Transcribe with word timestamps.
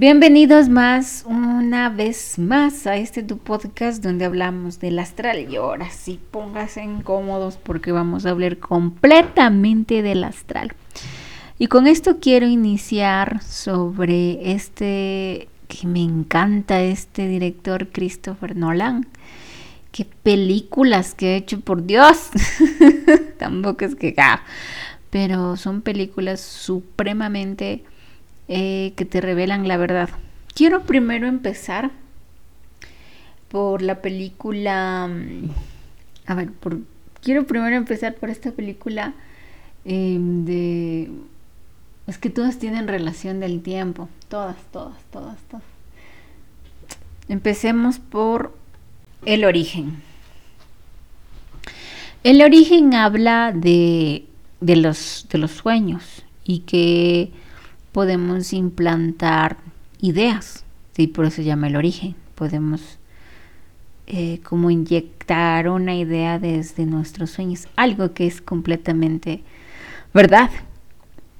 Bienvenidos 0.00 0.68
más 0.68 1.24
una 1.26 1.88
vez 1.88 2.38
más 2.38 2.86
a 2.86 2.96
este 2.98 3.24
tu 3.24 3.38
podcast 3.38 4.00
donde 4.00 4.26
hablamos 4.26 4.78
del 4.78 5.00
astral 5.00 5.50
y 5.50 5.56
ahora 5.56 5.90
sí 5.90 6.20
pónganse 6.30 6.84
incómodos 6.84 7.56
porque 7.56 7.90
vamos 7.90 8.24
a 8.24 8.30
hablar 8.30 8.58
completamente 8.58 10.02
del 10.02 10.22
astral. 10.22 10.72
Y 11.58 11.66
con 11.66 11.88
esto 11.88 12.20
quiero 12.20 12.46
iniciar 12.46 13.42
sobre 13.42 14.52
este 14.52 15.48
que 15.66 15.88
me 15.88 16.04
encanta 16.04 16.80
este 16.80 17.26
director 17.26 17.88
Christopher 17.88 18.54
Nolan. 18.54 19.04
Qué 19.90 20.04
películas 20.04 21.16
que 21.16 21.30
ha 21.30 21.36
hecho 21.38 21.58
por 21.58 21.84
Dios. 21.84 22.28
Tampoco 23.40 23.84
es 23.84 23.96
que 23.96 24.14
ah, 24.16 24.44
pero 25.10 25.56
son 25.56 25.82
películas 25.82 26.38
supremamente 26.38 27.82
eh, 28.48 28.92
que 28.96 29.04
te 29.04 29.20
revelan 29.20 29.68
la 29.68 29.76
verdad. 29.76 30.08
Quiero 30.54 30.82
primero 30.82 31.26
empezar 31.26 31.90
por 33.48 33.82
la 33.82 34.00
película... 34.00 35.06
Mm, 35.06 35.50
a 36.26 36.34
ver, 36.34 36.50
quiero 37.22 37.46
primero 37.46 37.76
empezar 37.76 38.14
por 38.14 38.30
esta 38.30 38.52
película 38.52 39.14
em, 39.84 40.44
de... 40.44 41.10
Es 42.06 42.16
que 42.18 42.30
todas 42.30 42.58
tienen 42.58 42.88
relación 42.88 43.38
del 43.38 43.60
tiempo. 43.60 44.08
Todas, 44.28 44.56
todas, 44.72 44.96
todas, 45.10 45.38
todas. 45.50 45.64
Empecemos 47.28 47.98
por 47.98 48.56
el 49.26 49.44
origen. 49.44 50.02
El 52.24 52.40
origen 52.40 52.94
habla 52.94 53.52
de, 53.54 54.24
de, 54.60 54.76
los, 54.76 55.26
de 55.30 55.38
los 55.38 55.50
sueños 55.50 56.24
y 56.44 56.60
que 56.60 57.30
podemos 57.98 58.52
implantar 58.52 59.56
ideas, 60.00 60.64
¿sí? 60.92 61.08
por 61.08 61.24
eso 61.24 61.38
se 61.38 61.42
llama 61.42 61.66
el 61.66 61.74
origen. 61.74 62.14
Podemos 62.36 63.00
eh, 64.06 64.38
como 64.44 64.70
inyectar 64.70 65.68
una 65.68 65.96
idea 65.96 66.38
desde 66.38 66.86
nuestros 66.86 67.30
sueños, 67.30 67.66
algo 67.74 68.14
que 68.14 68.28
es 68.28 68.40
completamente 68.40 69.42
verdad, 70.14 70.48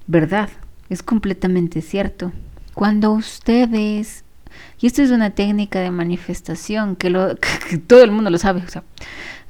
verdad, 0.09 0.49
es 0.89 1.05
completamente 1.05 1.81
cierto. 1.81 2.33
Cuando 2.75 3.13
ustedes, 3.13 4.25
y 4.81 4.89
esto 4.89 5.03
es 5.03 5.13
una 5.13 5.31
técnica 5.31 5.79
de 5.79 5.93
manifestación 5.93 6.97
que, 6.97 7.09
lo, 7.09 7.37
que 7.71 7.79
todo 7.79 8.03
el 8.03 8.11
mundo 8.11 8.31
lo 8.31 8.39
sabe, 8.39 8.65
o 8.67 8.69
sea, 8.69 8.83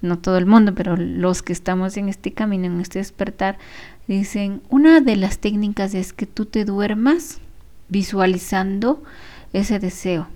no 0.03 0.19
todo 0.19 0.39
el 0.39 0.47
mundo, 0.47 0.75
pero 0.75 0.97
los 0.97 1.43
que 1.43 1.53
estamos 1.53 1.97
en 1.97 2.09
este 2.09 2.33
camino, 2.33 2.67
en 2.67 2.81
este 2.81 2.99
despertar, 2.99 3.59
Dicen, 4.09 4.63
una 4.71 5.03
de 5.03 5.17
las 5.17 5.39
técnicas 5.39 5.93
es 5.93 6.15
que 6.15 6.25
tú 6.25 6.47
te 6.47 6.65
duermas 6.65 7.41
visualizando 7.91 9.03
ese 9.53 9.79
deseo, 9.79 10.29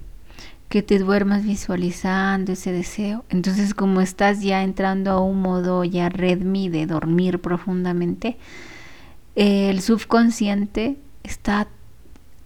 que 0.68 0.82
te 0.82 0.98
duermas 0.98 1.42
visualizando 1.44 2.52
ese 2.52 2.70
deseo. 2.70 3.24
Entonces, 3.30 3.72
como 3.72 4.02
estás 4.02 4.42
ya 4.42 4.62
entrando 4.62 5.10
a 5.12 5.20
un 5.20 5.40
modo 5.40 5.84
ya 5.84 6.10
redmi 6.10 6.68
de 6.68 6.84
dormir 6.84 7.38
profundamente, 7.38 8.36
el 9.36 9.80
subconsciente 9.80 10.98
está 11.22 11.66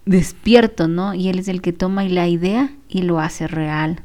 despierto, 0.04 0.86
¿no? 0.86 1.12
Y 1.12 1.28
él 1.28 1.40
es 1.40 1.48
el 1.48 1.60
que 1.60 1.72
toma 1.72 2.04
la 2.04 2.28
idea 2.28 2.70
y 2.88 3.02
lo 3.02 3.18
hace 3.18 3.48
real. 3.48 4.00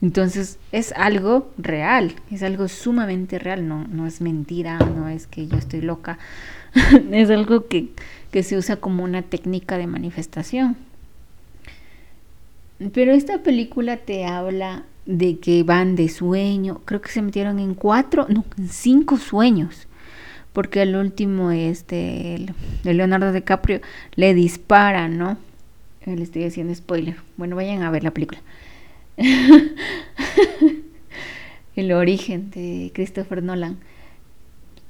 Entonces 0.00 0.58
es 0.70 0.92
algo 0.92 1.50
real, 1.58 2.14
es 2.30 2.42
algo 2.42 2.68
sumamente 2.68 3.38
real, 3.38 3.66
no, 3.66 3.84
no 3.88 4.06
es 4.06 4.20
mentira, 4.20 4.78
no 4.78 5.08
es 5.08 5.26
que 5.26 5.48
yo 5.48 5.56
estoy 5.56 5.80
loca, 5.80 6.18
es 7.10 7.30
algo 7.30 7.66
que, 7.66 7.88
que 8.30 8.42
se 8.42 8.56
usa 8.56 8.76
como 8.76 9.02
una 9.02 9.22
técnica 9.22 9.76
de 9.76 9.88
manifestación. 9.88 10.76
Pero 12.92 13.12
esta 13.12 13.42
película 13.42 13.96
te 13.96 14.24
habla 14.24 14.84
de 15.04 15.38
que 15.38 15.64
van 15.64 15.96
de 15.96 16.08
sueño, 16.08 16.80
creo 16.84 17.00
que 17.00 17.10
se 17.10 17.22
metieron 17.22 17.58
en 17.58 17.74
cuatro, 17.74 18.26
no, 18.28 18.44
en 18.56 18.68
cinco 18.68 19.16
sueños, 19.16 19.88
porque 20.52 20.82
el 20.82 20.94
último 20.94 21.50
es 21.50 21.88
de, 21.88 22.52
de 22.84 22.94
Leonardo 22.94 23.32
DiCaprio, 23.32 23.80
le 24.14 24.32
dispara, 24.34 25.08
¿no? 25.08 25.38
Le 26.06 26.22
estoy 26.22 26.44
haciendo 26.44 26.74
spoiler. 26.74 27.16
Bueno, 27.36 27.56
vayan 27.56 27.82
a 27.82 27.90
ver 27.90 28.02
la 28.02 28.12
película. 28.12 28.40
el 31.76 31.92
origen 31.92 32.50
de 32.50 32.90
Christopher 32.94 33.42
Nolan. 33.42 33.78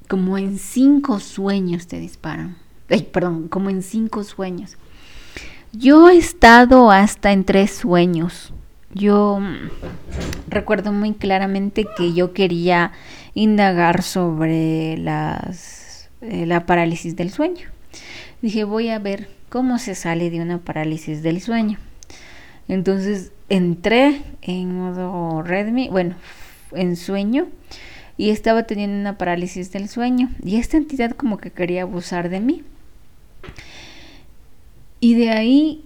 Como 0.08 0.38
en 0.38 0.58
cinco 0.58 1.20
sueños 1.20 1.86
te 1.86 1.98
disparan. 1.98 2.56
perdón, 3.12 3.48
como 3.48 3.70
en 3.70 3.82
cinco 3.82 4.24
sueños. 4.24 4.76
Yo 5.72 6.08
he 6.08 6.16
estado 6.16 6.90
hasta 6.90 7.32
en 7.32 7.44
tres 7.44 7.72
sueños. 7.72 8.54
Yo 8.94 9.38
mm, 9.40 9.68
recuerdo 10.48 10.92
muy 10.92 11.12
claramente 11.12 11.86
que 11.96 12.14
yo 12.14 12.32
quería 12.32 12.92
indagar 13.34 14.02
sobre 14.02 14.94
eh, 14.94 14.98
la 14.98 16.66
parálisis 16.66 17.16
del 17.16 17.30
sueño. 17.30 17.68
Dije, 18.40 18.64
voy 18.64 18.88
a 18.88 18.98
ver 18.98 19.28
cómo 19.48 19.78
se 19.78 19.94
sale 19.94 20.30
de 20.30 20.40
una 20.40 20.58
parálisis 20.58 21.22
del 21.22 21.42
sueño. 21.42 21.78
Entonces 22.68 23.32
entré 23.48 24.22
en 24.42 24.76
modo 24.76 25.42
Redmi, 25.42 25.88
bueno, 25.88 26.14
en 26.72 26.96
sueño 26.96 27.48
y 28.18 28.30
estaba 28.30 28.64
teniendo 28.64 28.98
una 28.98 29.16
parálisis 29.16 29.72
del 29.72 29.88
sueño 29.88 30.30
y 30.44 30.56
esta 30.56 30.76
entidad 30.76 31.12
como 31.12 31.38
que 31.38 31.50
quería 31.50 31.82
abusar 31.82 32.28
de 32.28 32.40
mí. 32.40 32.62
Y 35.00 35.14
de 35.14 35.30
ahí, 35.30 35.84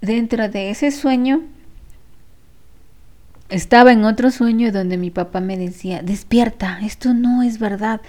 dentro 0.00 0.48
de 0.48 0.70
ese 0.70 0.90
sueño, 0.90 1.42
estaba 3.50 3.92
en 3.92 4.04
otro 4.04 4.30
sueño 4.30 4.72
donde 4.72 4.96
mi 4.96 5.10
papá 5.10 5.40
me 5.40 5.56
decía, 5.56 6.02
despierta, 6.02 6.80
esto 6.82 7.14
no 7.14 7.42
es 7.42 7.58
verdad, 7.58 8.00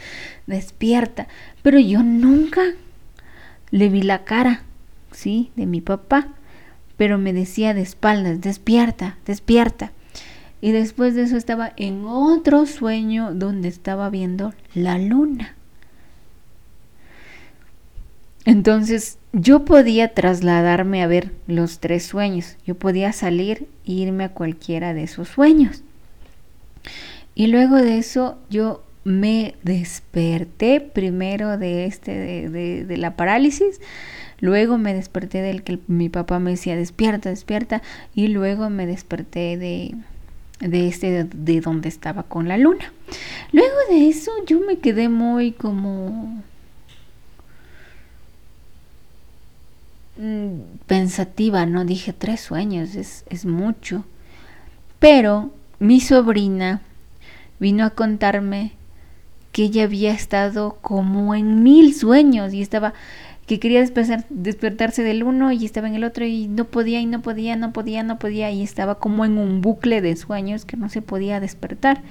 despierta. 0.47 1.27
Pero 1.61 1.77
yo 1.79 2.03
nunca 2.03 2.61
le 3.71 3.89
vi 3.89 4.01
la 4.01 4.23
cara, 4.23 4.63
¿sí? 5.11 5.51
De 5.55 5.65
mi 5.65 5.81
papá 5.81 6.29
pero 6.99 7.17
me 7.17 7.31
decía 7.31 7.73
de 7.73 7.79
espaldas, 7.79 8.41
despierta, 8.41 9.17
despierta. 9.25 9.93
Y 10.59 10.73
después 10.73 11.15
de 11.15 11.21
eso 11.21 11.37
estaba 11.37 11.71
en 11.77 12.03
otro 12.05 12.65
sueño 12.65 13.33
donde 13.33 13.69
estaba 13.69 14.09
viendo 14.09 14.53
la 14.73 14.97
luna. 14.97 15.55
Entonces 18.43 19.17
yo 19.31 19.63
podía 19.63 20.13
trasladarme 20.13 21.01
a 21.01 21.07
ver 21.07 21.31
los 21.47 21.79
tres 21.79 22.03
sueños. 22.03 22.57
Yo 22.65 22.75
podía 22.75 23.13
salir 23.13 23.69
e 23.85 23.93
irme 23.93 24.25
a 24.25 24.33
cualquiera 24.33 24.93
de 24.93 25.03
esos 25.03 25.29
sueños. 25.29 25.83
Y 27.33 27.47
luego 27.47 27.77
de 27.77 27.97
eso 27.97 28.37
yo 28.49 28.83
me 29.05 29.55
desperté 29.63 30.81
primero 30.81 31.57
de 31.57 31.85
este 31.85 32.49
de, 32.49 32.83
de 32.83 32.97
la 32.97 33.15
parálisis 33.15 33.79
Luego 34.39 34.77
me 34.77 34.93
desperté 34.93 35.41
del 35.41 35.63
que 35.63 35.79
mi 35.87 36.09
papá 36.09 36.39
me 36.39 36.51
decía 36.51 36.75
despierta, 36.75 37.29
despierta. 37.29 37.81
Y 38.15 38.27
luego 38.27 38.69
me 38.69 38.85
desperté 38.85 39.57
de, 39.57 39.95
de 40.59 40.87
este 40.87 41.25
de, 41.25 41.61
donde 41.61 41.89
estaba 41.89 42.23
con 42.23 42.47
la 42.47 42.57
luna. 42.57 42.91
Luego 43.51 43.75
de 43.89 44.09
eso 44.09 44.31
yo 44.45 44.59
me 44.59 44.79
quedé 44.79 45.09
muy 45.09 45.51
como 45.51 46.41
mm, 50.17 50.59
pensativa, 50.87 51.65
¿no? 51.65 51.85
Dije 51.85 52.13
tres 52.13 52.41
sueños, 52.41 52.95
es, 52.95 53.25
es 53.29 53.45
mucho. 53.45 54.05
Pero 54.99 55.51
mi 55.79 56.01
sobrina 56.01 56.81
vino 57.59 57.85
a 57.85 57.89
contarme 57.91 58.73
que 59.51 59.63
ella 59.63 59.83
había 59.83 60.11
estado 60.11 60.77
como 60.81 61.33
en 61.35 61.63
mil 61.63 61.95
sueños 61.95 62.53
y 62.53 62.61
estaba 62.61 62.93
que 63.49 63.59
quería 63.59 63.83
despertarse 64.29 65.01
del 65.01 65.23
uno 65.23 65.51
y 65.51 65.65
estaba 65.65 65.87
en 65.87 65.95
el 65.95 66.03
otro 66.03 66.23
y 66.23 66.47
no 66.47 66.65
podía 66.65 66.99
y 66.99 67.07
no 67.07 67.23
podía, 67.23 67.55
no 67.55 67.73
podía, 67.73 68.03
no 68.03 68.19
podía 68.19 68.51
y 68.51 68.61
estaba 68.61 68.99
como 68.99 69.25
en 69.25 69.39
un 69.39 69.61
bucle 69.61 70.01
de 70.01 70.15
sueños 70.15 70.65
que 70.65 70.77
no 70.77 70.87
se 70.87 71.01
podía 71.01 71.39
despertar 71.39 72.03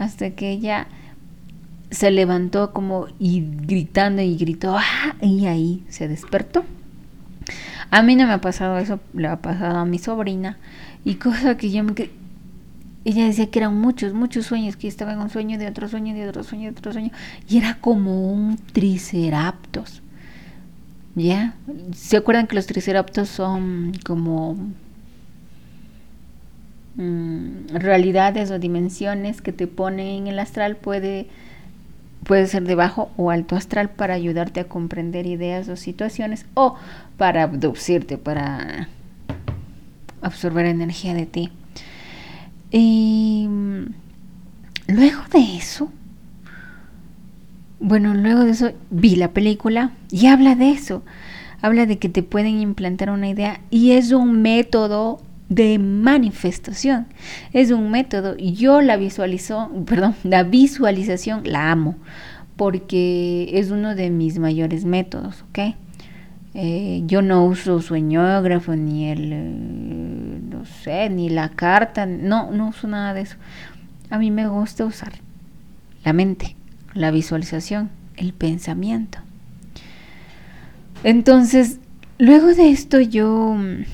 hasta 0.00 0.30
que 0.30 0.50
ella 0.50 0.88
se 1.92 2.10
levantó 2.10 2.72
como 2.72 3.06
y 3.20 3.44
gritando 3.68 4.20
y 4.20 4.36
gritó 4.36 4.76
¡Ah! 4.76 5.14
y 5.22 5.46
ahí 5.46 5.84
se 5.88 6.08
despertó. 6.08 6.64
A 7.92 8.02
mí 8.02 8.16
no 8.16 8.26
me 8.26 8.32
ha 8.32 8.40
pasado 8.40 8.76
eso, 8.78 8.98
le 9.14 9.28
ha 9.28 9.36
pasado 9.36 9.78
a 9.78 9.84
mi 9.84 10.00
sobrina 10.00 10.58
y 11.04 11.14
cosa 11.14 11.56
que 11.56 11.70
yo 11.70 11.84
me 11.84 11.94
ella 13.04 13.26
decía 13.26 13.48
que 13.48 13.60
eran 13.60 13.80
muchos, 13.80 14.12
muchos 14.12 14.46
sueños, 14.46 14.74
que 14.74 14.88
estaba 14.88 15.12
en 15.12 15.20
un 15.20 15.30
sueño 15.30 15.56
de 15.56 15.68
otro 15.68 15.86
sueño, 15.86 16.14
de 16.14 16.28
otro 16.28 16.42
sueño, 16.42 16.72
de 16.72 16.78
otro 16.78 16.92
sueño, 16.92 17.12
y 17.48 17.58
era 17.58 17.78
como 17.80 18.32
un 18.32 18.58
triceraptos. 18.72 19.99
¿Ya? 21.14 21.54
¿Se 21.92 22.16
acuerdan 22.16 22.46
que 22.46 22.54
los 22.54 22.66
triceratops 22.66 23.28
son 23.28 23.92
como 24.04 24.56
mm, 26.94 27.68
realidades 27.74 28.50
o 28.50 28.58
dimensiones 28.58 29.42
que 29.42 29.52
te 29.52 29.66
ponen 29.66 30.06
en 30.06 30.26
el 30.28 30.38
astral? 30.38 30.76
Puede, 30.76 31.26
puede 32.24 32.46
ser 32.46 32.62
de 32.62 32.76
bajo 32.76 33.10
o 33.16 33.30
alto 33.30 33.56
astral 33.56 33.90
para 33.90 34.14
ayudarte 34.14 34.60
a 34.60 34.68
comprender 34.68 35.26
ideas 35.26 35.68
o 35.68 35.76
situaciones 35.76 36.46
o 36.54 36.76
para 37.16 37.42
abducirte, 37.42 38.16
para 38.16 38.88
absorber 40.22 40.66
energía 40.66 41.14
de 41.14 41.26
ti. 41.26 41.50
Y 42.70 43.46
mm, 43.48 43.84
luego 44.88 45.22
de 45.32 45.56
eso, 45.56 45.90
bueno, 47.80 48.14
luego 48.14 48.44
de 48.44 48.50
eso 48.50 48.72
vi 48.90 49.16
la 49.16 49.32
película 49.32 49.92
y 50.10 50.26
habla 50.26 50.54
de 50.54 50.70
eso. 50.70 51.02
Habla 51.62 51.86
de 51.86 51.98
que 51.98 52.08
te 52.08 52.22
pueden 52.22 52.60
implantar 52.60 53.10
una 53.10 53.28
idea 53.28 53.60
y 53.70 53.92
es 53.92 54.12
un 54.12 54.42
método 54.42 55.20
de 55.48 55.78
manifestación. 55.78 57.06
Es 57.52 57.70
un 57.70 57.90
método. 57.90 58.36
Yo 58.36 58.80
la 58.82 58.96
visualizo, 58.96 59.70
perdón, 59.86 60.14
la 60.22 60.42
visualización 60.42 61.42
la 61.44 61.72
amo 61.72 61.96
porque 62.56 63.48
es 63.54 63.70
uno 63.70 63.94
de 63.94 64.10
mis 64.10 64.38
mayores 64.38 64.84
métodos, 64.84 65.44
¿ok? 65.48 65.74
Eh, 66.52 67.02
yo 67.06 67.22
no 67.22 67.46
uso 67.46 67.80
sueñógrafo 67.80 68.76
ni 68.76 69.08
el, 69.08 69.32
eh, 69.32 70.40
no 70.50 70.66
sé, 70.66 71.08
ni 71.08 71.30
la 71.30 71.48
carta, 71.48 72.04
no, 72.04 72.50
no 72.50 72.68
uso 72.68 72.86
nada 72.86 73.14
de 73.14 73.22
eso. 73.22 73.36
A 74.10 74.18
mí 74.18 74.30
me 74.30 74.46
gusta 74.46 74.84
usar 74.84 75.12
la 76.04 76.12
mente, 76.12 76.54
la 76.94 77.10
visualización, 77.10 77.90
el 78.16 78.32
pensamiento. 78.32 79.18
Entonces, 81.04 81.78
luego 82.18 82.48
de 82.48 82.70
esto 82.70 83.00
yo, 83.00 83.54
mm, 83.56 83.84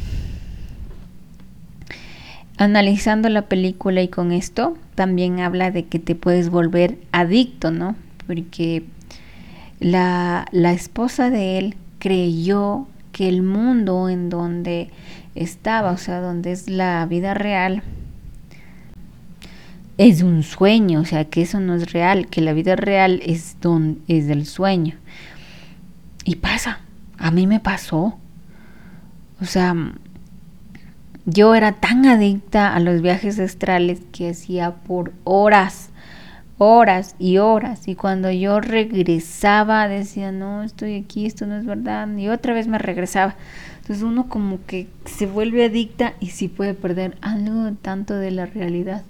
analizando 2.58 3.28
la 3.28 3.42
película 3.42 4.02
y 4.02 4.08
con 4.08 4.32
esto, 4.32 4.76
también 4.94 5.40
habla 5.40 5.70
de 5.70 5.84
que 5.84 5.98
te 5.98 6.14
puedes 6.14 6.48
volver 6.48 6.98
adicto, 7.12 7.70
¿no? 7.70 7.96
porque 8.26 8.84
la, 9.80 10.46
esposa 10.52 11.30
de 11.30 11.58
él 11.58 11.76
creyó 11.98 12.86
que 13.12 13.28
el 13.28 13.42
mundo 13.42 14.08
en 14.08 14.28
donde 14.28 14.90
estaba, 15.34 15.92
o 15.92 15.96
sea, 15.96 16.20
donde 16.20 16.52
es 16.52 16.68
la 16.68 17.06
vida 17.06 17.34
real, 17.34 17.82
es 19.98 20.22
un 20.22 20.42
sueño, 20.42 21.00
o 21.00 21.04
sea, 21.04 21.24
que 21.24 21.42
eso 21.42 21.60
no 21.60 21.74
es 21.74 21.92
real, 21.92 22.28
que 22.28 22.40
la 22.40 22.52
vida 22.52 22.76
real 22.76 23.20
es, 23.24 23.56
don, 23.60 24.00
es 24.08 24.26
del 24.26 24.46
sueño. 24.46 24.94
Y 26.24 26.36
pasa, 26.36 26.80
a 27.18 27.30
mí 27.30 27.46
me 27.46 27.60
pasó. 27.60 28.18
O 29.40 29.44
sea, 29.44 29.74
yo 31.24 31.54
era 31.54 31.72
tan 31.72 32.06
adicta 32.06 32.74
a 32.74 32.80
los 32.80 33.02
viajes 33.02 33.38
astrales 33.38 34.00
que 34.12 34.30
hacía 34.30 34.72
por 34.72 35.12
horas 35.24 35.90
horas 36.58 37.16
y 37.18 37.36
horas 37.36 37.86
y 37.86 37.96
cuando 37.96 38.30
yo 38.30 38.60
regresaba 38.60 39.88
decía 39.88 40.32
no 40.32 40.62
estoy 40.62 40.94
aquí 40.94 41.26
esto 41.26 41.46
no 41.46 41.56
es 41.56 41.66
verdad 41.66 42.08
y 42.16 42.28
otra 42.28 42.54
vez 42.54 42.66
me 42.66 42.78
regresaba 42.78 43.36
entonces 43.80 44.02
uno 44.02 44.28
como 44.28 44.64
que 44.66 44.88
se 45.04 45.26
vuelve 45.26 45.66
adicta 45.66 46.14
y 46.18 46.28
sí 46.28 46.48
puede 46.48 46.72
perder 46.72 47.18
algo 47.20 47.72
tanto 47.82 48.14
de 48.14 48.30
la 48.30 48.46
realidad 48.46 49.02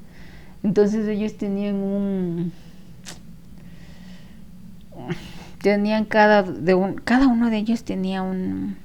entonces 0.67 1.07
ellos 1.09 1.37
tenían 1.37 1.77
un 1.77 2.53
tenían 5.63 6.05
cada 6.05 6.43
de 6.43 6.75
un, 6.75 6.95
cada 6.95 7.29
uno 7.29 7.51
de 7.51 7.59
ellos 7.59 7.85
tenía 7.85 8.23
un 8.23 8.77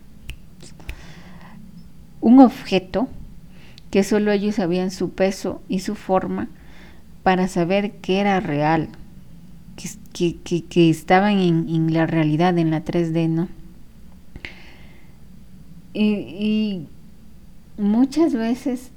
un 2.21 2.39
objeto 2.39 3.07
que 3.89 4.03
solo 4.03 4.31
ellos 4.31 4.55
sabían 4.55 4.91
su 4.91 5.09
peso 5.09 5.61
y 5.67 5.79
su 5.79 5.95
forma 5.95 6.47
para 7.23 7.47
saber 7.47 7.91
que 7.97 8.19
era 8.19 8.39
real, 8.39 8.89
que, 10.13 10.37
que, 10.37 10.89
estaban 10.89 11.39
en, 11.39 11.93
la 11.93 12.07
realidad, 12.07 12.57
en 12.57 12.71
la 12.71 12.83
3D, 12.83 13.29
¿no? 13.29 13.47
Y, 15.93 16.87
muchas 17.77 18.33
veces 18.33 18.91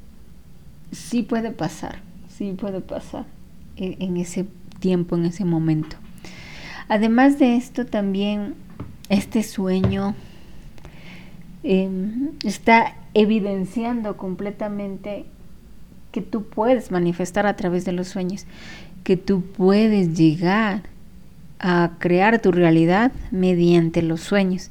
sí 0.92 1.22
puede 1.22 1.50
pasar, 1.50 2.00
sí 2.36 2.52
puede 2.52 2.81
pasar 2.81 3.26
en, 3.76 4.16
ese 4.16 4.46
tiempo, 4.81 5.16
en 5.16 5.26
ese 5.26 5.44
momento. 5.44 5.96
Además 6.88 7.38
de 7.38 7.56
esto, 7.56 7.86
también 7.86 8.54
este 9.08 9.42
sueño 9.42 10.14
em, 11.62 12.31
está 12.44 12.94
evidenciando 13.14 14.16
completamente 14.16 15.26
que 16.12 16.20
tú 16.20 16.44
puedes 16.44 16.90
manifestar 16.90 17.46
a 17.46 17.56
través 17.56 17.84
de 17.84 17.92
los 17.92 18.08
sueños, 18.08 18.46
que 19.02 19.16
tú 19.16 19.42
puedes 19.42 20.16
llegar 20.16 20.82
a 21.58 21.92
crear 21.98 22.40
tu 22.40 22.52
realidad 22.52 23.12
mediante 23.31 24.02
los 24.02 24.20
sueños, 24.20 24.70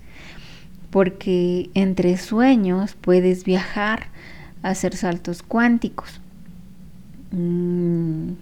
porque 0.90 1.70
entre 1.74 2.18
sueños 2.18 2.96
puedes 3.00 3.44
viajar, 3.44 4.08
hacer 4.62 4.96
saltos 4.96 5.42
cuánticos. 5.44 6.22
Mm. 7.34 8.34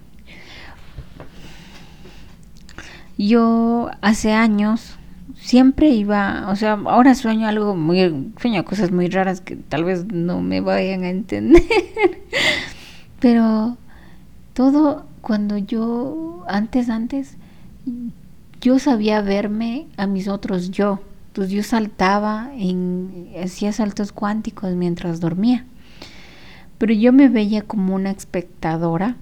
Yo 3.17 3.89
hace 4.01 4.33
años 4.33 4.97
siempre 5.39 5.89
iba, 5.89 6.47
o 6.49 6.55
sea, 6.55 6.73
ahora 6.73 7.15
sueño 7.15 7.47
algo 7.47 7.75
muy, 7.75 8.33
sueño 8.39 8.65
cosas 8.65 8.91
muy 8.91 9.07
raras 9.07 9.41
que 9.41 9.55
tal 9.55 9.83
vez 9.83 10.05
no 10.05 10.41
me 10.41 10.61
vayan 10.61 11.03
a 11.03 11.09
entender. 11.09 11.63
Pero 13.19 13.77
todo 14.53 15.05
cuando 15.21 15.57
yo, 15.57 16.43
antes, 16.47 16.89
antes, 16.89 17.37
yo 18.59 18.79
sabía 18.79 19.21
verme 19.21 19.87
a 19.97 20.07
mis 20.07 20.27
otros 20.27 20.71
yo. 20.71 20.99
Entonces 21.27 21.53
yo 21.53 21.63
saltaba, 21.63 22.51
en, 22.55 23.29
hacía 23.41 23.71
saltos 23.71 24.11
cuánticos 24.11 24.73
mientras 24.75 25.19
dormía. 25.19 25.65
Pero 26.81 26.95
yo 26.95 27.13
me 27.13 27.29
veía 27.29 27.61
como 27.61 27.93
una 27.93 28.09
espectadora, 28.09 29.15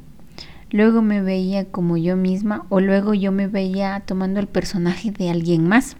luego 0.72 1.02
me 1.02 1.22
veía 1.22 1.66
como 1.66 1.98
yo 1.98 2.16
misma 2.16 2.66
o 2.70 2.80
luego 2.80 3.14
yo 3.14 3.34
me 3.34 3.48
veía 3.48 4.02
tomando 4.06 4.40
el 4.40 4.48
personaje 4.48 5.12
de 5.12 5.30
alguien 5.30 5.68
más. 5.68 5.98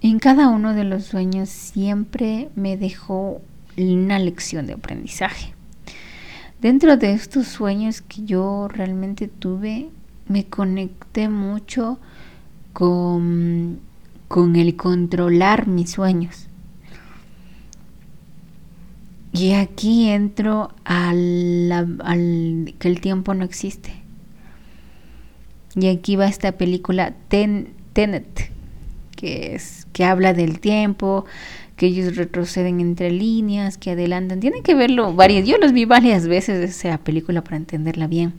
En 0.00 0.18
cada 0.18 0.48
uno 0.48 0.74
de 0.74 0.82
los 0.82 1.04
sueños 1.04 1.48
siempre 1.48 2.48
me 2.56 2.76
dejó 2.76 3.40
una 3.76 4.18
lección 4.18 4.66
de 4.66 4.72
aprendizaje. 4.72 5.54
Dentro 6.60 6.96
de 6.96 7.12
estos 7.12 7.46
sueños 7.46 8.00
que 8.00 8.24
yo 8.24 8.66
realmente 8.66 9.28
tuve, 9.28 9.90
me 10.26 10.44
conecté 10.44 11.28
mucho 11.28 12.00
con, 12.72 13.78
con 14.26 14.56
el 14.56 14.74
controlar 14.74 15.68
mis 15.68 15.92
sueños. 15.92 16.48
Y 19.32 19.52
aquí 19.52 20.08
entro 20.10 20.72
al, 20.84 22.74
que 22.78 22.88
el 22.88 23.00
tiempo 23.00 23.32
no 23.34 23.44
existe. 23.44 23.92
Y 25.74 25.88
aquí 25.88 26.16
va 26.16 26.26
esta 26.26 26.52
película 26.52 27.14
Tenet, 27.28 28.50
que 29.16 29.54
es 29.54 29.86
que 29.94 30.04
habla 30.04 30.34
del 30.34 30.60
tiempo, 30.60 31.24
que 31.76 31.86
ellos 31.86 32.16
retroceden 32.16 32.80
entre 32.80 33.10
líneas, 33.10 33.78
que 33.78 33.92
adelantan. 33.92 34.40
Tienen 34.40 34.62
que 34.62 34.74
verlo 34.74 35.14
varias. 35.14 35.46
Yo 35.46 35.56
los 35.56 35.72
vi 35.72 35.86
varias 35.86 36.28
veces 36.28 36.68
esa 36.68 36.98
película 36.98 37.42
para 37.42 37.56
entenderla 37.56 38.06
bien. 38.06 38.34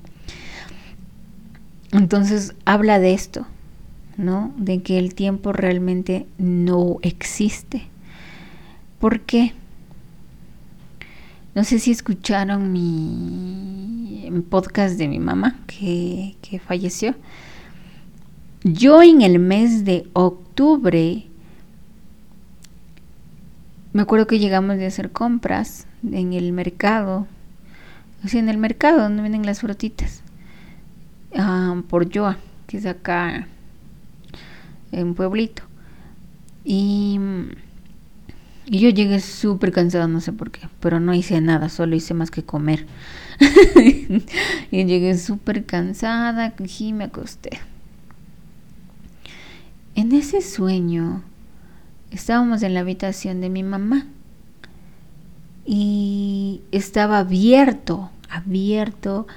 Entonces 1.92 2.54
habla 2.66 3.00
de 3.00 3.14
esto, 3.14 3.48
¿no? 4.18 4.54
De 4.58 4.84
que 4.84 5.00
el 5.00 5.16
tiempo 5.16 5.54
realmente 5.54 6.28
no 6.38 6.98
existe. 7.02 7.88
¿Por 9.00 9.22
qué? 9.22 9.54
No 11.56 11.64
sé 11.64 11.80
si 11.80 11.92
escucharon 11.92 12.72
mi 12.72 14.30
podcast 14.50 14.98
de 14.98 15.08
mi 15.08 15.20
mamá 15.20 15.60
que, 15.68 16.36
que 16.42 16.60
falleció. 16.60 17.16
Yo 18.64 19.02
en 19.04 19.22
el 19.22 19.40
mes 19.40 19.86
de 19.86 20.08
octubre 20.14 21.28
me 23.94 24.02
acuerdo 24.02 24.26
que 24.26 24.40
llegamos 24.40 24.78
de 24.78 24.88
hacer 24.88 25.12
compras 25.12 25.86
en 26.04 26.34
el 26.34 26.52
mercado, 26.52 27.28
o 28.24 28.38
en 28.38 28.50
el 28.50 28.58
mercado 28.58 29.02
donde 29.02 29.22
venden 29.22 29.46
las 29.46 29.62
frutitas, 29.62 30.24
ah, 31.38 31.80
por 31.88 32.12
Joa, 32.12 32.38
que 32.66 32.78
es 32.78 32.88
acá 32.88 33.48
en 34.92 35.14
Pueblito. 35.14 35.62
Y, 36.66 37.20
y 38.66 38.80
yo 38.80 38.90
llegué 38.90 39.20
súper 39.20 39.72
cansada, 39.72 40.08
no 40.08 40.22
sé 40.22 40.32
por 40.32 40.52
qué, 40.52 40.68
pero 40.80 41.00
no 41.00 41.14
hice 41.14 41.42
nada, 41.42 41.70
solo 41.70 41.96
hice 41.96 42.14
más 42.14 42.32
que 42.32 42.44
comer. 42.44 42.86
y 44.72 44.86
llegué 44.86 45.18
súper 45.18 45.66
cansada, 45.66 46.54
y 46.80 46.94
me 46.94 47.06
acosté. 47.06 47.60
En 49.96 50.12
ese 50.12 50.42
sueño, 50.42 51.22
estábamos 52.12 52.64
en 52.64 52.74
la 52.74 52.80
habitación 52.80 53.42
de 53.42 53.50
mi 53.50 53.64
mamá 53.64 54.08
y 55.66 56.62
estaba 56.72 57.20
abierto, 57.20 58.10
abierto 58.30 59.28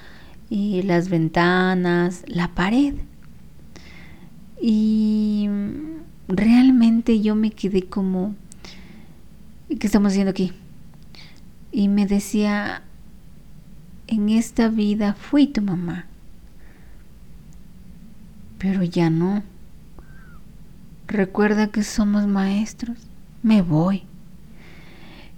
las 0.50 1.09
ventanas, 1.09 2.25
la 2.26 2.49
pared. 2.49 2.95
Y 4.61 5.49
realmente 6.28 7.21
yo 7.21 7.35
me 7.35 7.50
quedé 7.50 7.83
como, 7.83 8.35
¿qué 9.68 9.87
estamos 9.87 10.12
haciendo 10.12 10.30
aquí? 10.30 10.52
y 11.76 11.88
me 11.88 12.06
decía, 12.06 12.80
en 14.06 14.30
esta 14.30 14.70
vida 14.70 15.12
fui 15.12 15.46
tu 15.46 15.61
mamá, 15.61 16.06
pero 18.56 18.82
ya 18.82 19.11
no. 19.11 19.42
Recuerda 21.06 21.66
que 21.66 21.82
somos 21.82 22.26
maestros, 22.26 22.96
me 23.42 23.61
voy. 23.61 24.04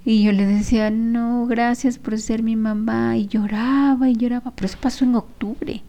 Y 0.05 0.23
yo 0.23 0.31
le 0.31 0.47
decía, 0.47 0.91
no, 0.91 1.45
gracias 1.47 1.99
por 1.99 2.17
ser 2.21 2.45
mi 2.45 2.55
mamá. 2.55 3.17
Y 3.17 3.27
lloraba 3.27 4.09
y 4.09 4.15
lloraba. 4.15 4.53
Pero 4.53 4.67
eso 4.67 4.79
pasó 4.81 5.05
en 5.05 5.17
octubre, 5.17 5.83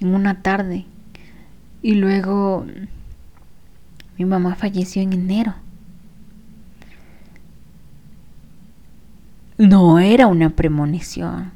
en 0.00 0.14
una 0.14 0.40
tarde. 0.40 0.86
Y 1.82 1.96
luego 1.96 2.64
mi 4.16 4.24
mamá 4.24 4.54
falleció 4.54 5.02
en 5.02 5.12
enero. 5.12 5.54
No 9.58 9.98
era 9.98 10.26
una 10.26 10.50
premonición. 10.50 11.52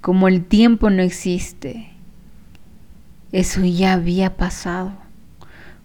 Como 0.00 0.26
el 0.26 0.44
tiempo 0.44 0.90
no 0.90 1.02
existe, 1.02 1.90
eso 3.30 3.64
ya 3.64 3.92
había 3.92 4.36
pasado. 4.36 4.92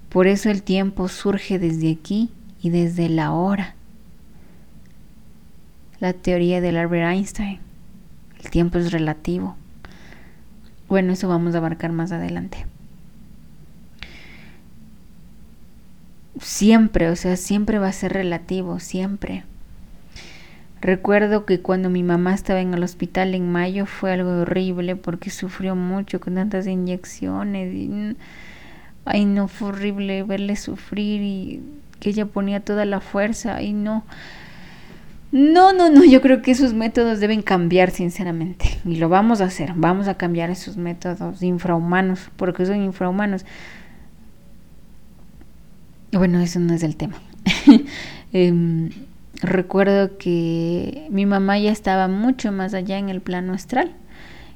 Por 0.10 0.26
eso 0.26 0.50
el 0.50 0.64
tiempo 0.64 1.08
surge 1.10 1.60
desde 1.60 1.92
aquí 1.92 2.32
y 2.62 2.72
desde 2.72 3.08
la 3.08 3.34
hora. 3.34 3.76
La 6.00 6.14
teoría 6.14 6.60
del 6.60 6.78
Albert 6.78 7.12
Einstein. 7.12 7.60
El 8.44 8.50
tiempo 8.50 8.80
es 8.80 8.92
relativo. 8.92 9.56
Bueno, 10.88 11.14
eso 11.14 11.28
vamos 11.28 11.54
a 11.54 11.60
abarcar 11.60 11.92
más 11.92 12.12
adelante. 12.12 12.66
Siempre, 16.40 17.10
o 17.10 17.16
sea, 17.16 17.38
siempre 17.38 17.78
va 17.78 17.90
a 17.90 17.94
ser 17.94 18.14
relativo, 18.14 18.80
siempre. 18.80 19.44
Recuerdo 20.84 21.46
que 21.46 21.62
cuando 21.62 21.90
mi 21.90 22.04
mamá 22.04 22.34
estaba 22.34 22.60
en 22.60 22.74
el 22.74 22.84
hospital 22.84 23.36
en 23.36 23.50
mayo 23.50 23.86
fue 23.86 24.12
algo 24.12 24.42
horrible 24.42 24.98
porque 24.98 25.30
sufrió 25.30 25.78
mucho 25.78 26.20
con 26.20 26.36
tantas 26.36 26.68
inyecciones 26.68 27.74
y 27.74 28.18
ay 29.06 29.24
no 29.24 29.48
fue 29.48 29.70
horrible 29.70 30.24
verle 30.24 30.58
sufrir 30.58 31.22
y 31.22 31.62
que 32.02 32.10
ella 32.10 32.26
ponía 32.26 32.60
toda 32.60 32.84
la 32.84 33.00
fuerza 33.00 33.62
y 33.62 33.72
no 33.72 34.04
no, 35.32 35.72
no, 35.72 35.90
no, 35.90 36.04
yo 36.04 36.22
creo 36.22 36.42
que 36.42 36.52
esos 36.52 36.74
métodos 36.74 37.22
deben 37.22 37.44
cambiar 37.44 37.90
sinceramente 37.90 38.66
y 38.84 38.98
lo 38.98 39.08
vamos 39.08 39.40
a 39.40 39.46
hacer, 39.46 39.72
vamos 39.78 40.10
a 40.10 40.18
cambiar 40.18 40.50
esos 40.50 40.76
métodos 40.76 41.42
infrahumanos 41.42 42.30
porque 42.36 42.66
son 42.66 42.84
infrahumanos. 42.84 43.46
Bueno, 46.12 46.42
eso 46.42 46.60
no 46.60 46.74
es 46.74 46.84
el 46.84 46.98
tema. 46.98 47.16
eh, 48.34 48.90
recuerdo 49.44 50.18
que 50.18 51.08
mi 51.12 51.26
mamá 51.26 51.60
ya 51.60 51.72
estaba 51.72 52.08
mucho 52.08 52.52
más 52.52 52.74
allá 52.74 52.98
en 52.98 53.10
el 53.10 53.22
plano 53.22 53.54
astral 53.54 53.92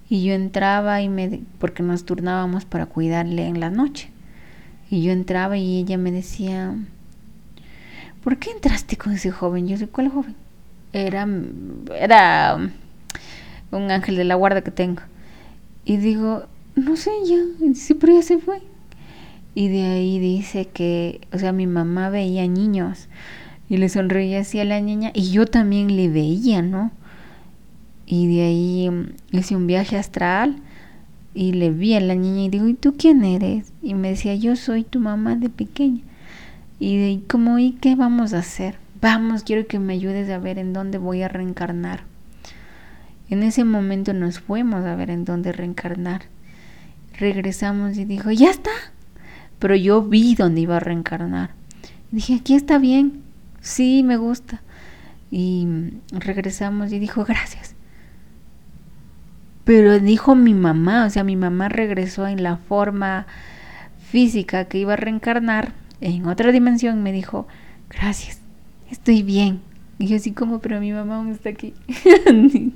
y 0.09 0.23
yo 0.23 0.33
entraba 0.33 1.01
y 1.01 1.09
me 1.09 1.41
porque 1.59 1.83
nos 1.83 2.05
turnábamos 2.05 2.65
para 2.65 2.85
cuidarle 2.85 3.45
en 3.45 3.59
la 3.59 3.69
noche. 3.69 4.09
Y 4.89 5.03
yo 5.03 5.11
entraba 5.11 5.57
y 5.57 5.79
ella 5.79 5.97
me 5.97 6.11
decía 6.11 6.73
¿por 8.23 8.37
qué 8.37 8.51
entraste 8.51 8.95
con 8.97 9.13
ese 9.13 9.31
joven? 9.31 9.67
yo 9.67 9.77
sé 9.77 9.87
¿cuál 9.87 10.09
joven? 10.09 10.35
era 10.93 11.27
era 11.99 12.57
un 13.71 13.91
ángel 13.91 14.15
de 14.15 14.23
la 14.23 14.35
guarda 14.35 14.61
que 14.61 14.71
tengo. 14.71 15.01
Y 15.83 15.97
digo 15.97 16.45
no 16.75 16.95
sé 16.95 17.11
ya 17.25 17.37
pero 17.99 18.13
ya 18.13 18.21
se 18.21 18.37
fue 18.37 18.61
y 19.53 19.67
de 19.69 19.83
ahí 19.83 20.19
dice 20.19 20.67
que 20.67 21.19
o 21.33 21.39
sea 21.39 21.51
mi 21.51 21.67
mamá 21.67 22.09
veía 22.09 22.47
niños 22.47 23.09
y 23.69 23.77
le 23.77 23.89
sonreía 23.89 24.41
así 24.41 24.59
a 24.59 24.65
la 24.65 24.79
niña 24.79 25.11
y 25.13 25.31
yo 25.31 25.45
también 25.45 25.95
le 25.95 26.09
veía, 26.09 26.61
¿no? 26.61 26.91
Y 28.05 28.33
de 28.33 28.41
ahí 28.43 28.89
mm, 28.89 29.35
hice 29.35 29.55
un 29.55 29.67
viaje 29.67 29.97
astral 29.97 30.57
y 31.33 31.51
le 31.51 31.71
vi 31.71 31.93
a 31.93 31.99
la 31.99 32.15
niña 32.15 32.43
y 32.43 32.49
digo, 32.49 32.67
¿y 32.67 32.73
tú 32.73 32.95
quién 32.97 33.23
eres? 33.23 33.73
Y 33.81 33.93
me 33.93 34.09
decía, 34.09 34.35
yo 34.35 34.55
soy 34.55 34.83
tu 34.83 34.99
mamá 34.99 35.35
de 35.35 35.49
pequeña. 35.49 36.01
Y 36.79 36.97
de 36.97 37.05
ahí 37.05 37.23
como, 37.27 37.59
¿y 37.59 37.73
qué 37.73 37.95
vamos 37.95 38.33
a 38.33 38.39
hacer? 38.39 38.75
Vamos, 39.01 39.43
quiero 39.43 39.67
que 39.67 39.79
me 39.79 39.93
ayudes 39.93 40.29
a 40.29 40.39
ver 40.39 40.57
en 40.57 40.73
dónde 40.73 40.97
voy 40.97 41.21
a 41.21 41.27
reencarnar. 41.27 42.03
En 43.29 43.43
ese 43.43 43.65
momento 43.65 44.13
nos 44.13 44.39
fuimos 44.39 44.85
a 44.85 44.95
ver 44.95 45.09
en 45.09 45.25
dónde 45.25 45.51
reencarnar. 45.51 46.23
Regresamos 47.19 47.97
y 47.97 48.05
dijo, 48.05 48.31
ya 48.31 48.49
está. 48.49 48.71
Pero 49.59 49.75
yo 49.75 50.01
vi 50.01 50.35
dónde 50.35 50.61
iba 50.61 50.77
a 50.77 50.79
reencarnar. 50.79 51.51
dije, 52.11 52.35
aquí 52.35 52.53
está 52.53 52.77
bien 52.77 53.26
sí, 53.67 54.03
me 54.03 54.17
gusta. 54.17 54.61
Y 55.29 55.67
regresamos 56.11 56.91
y 56.91 56.99
dijo, 56.99 57.25
gracias. 57.25 57.75
Pero 59.63 59.99
dijo 59.99 60.35
mi 60.35 60.53
mamá, 60.53 61.05
o 61.05 61.09
sea, 61.09 61.23
mi 61.25 61.35
mamá 61.35 61.67
regresó 61.67 62.25
en 62.25 62.41
la 62.41 62.55
forma 62.55 63.27
física 64.09 64.65
que 64.65 64.77
iba 64.77 64.93
a 64.93 64.97
reencarnar 64.97 65.73
en 65.99 66.25
otra 66.25 66.51
dimensión. 66.53 67.03
Me 67.03 67.11
dijo, 67.11 67.47
gracias, 67.89 68.39
estoy 68.89 69.23
bien. 69.23 69.59
Y 69.99 70.07
yo 70.07 70.15
así 70.15 70.31
como, 70.31 70.59
pero 70.59 70.79
mi 70.79 70.93
mamá 70.93 71.17
aún 71.17 71.31
está 71.31 71.49
aquí. 71.49 71.73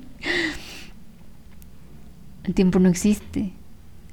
el 2.44 2.54
tiempo 2.54 2.78
no 2.78 2.90
existe. 2.90 3.52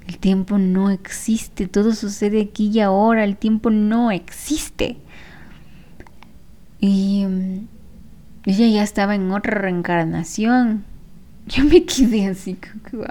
El 0.07 0.17
tiempo 0.17 0.57
no 0.57 0.89
existe. 0.89 1.67
Todo 1.67 1.93
sucede 1.93 2.41
aquí 2.41 2.71
y 2.74 2.79
ahora. 2.79 3.24
El 3.24 3.36
tiempo 3.36 3.69
no 3.71 4.12
existe. 4.12 4.98
Y 6.79 7.25
ella 8.45 8.67
ya 8.67 8.83
estaba 8.83 9.15
en 9.15 9.31
otra 9.31 9.55
reencarnación. 9.55 10.86
Yo 11.48 11.63
me 11.65 11.83
quedé 11.83 12.27
así, 12.27 12.57
wow. 12.91 13.05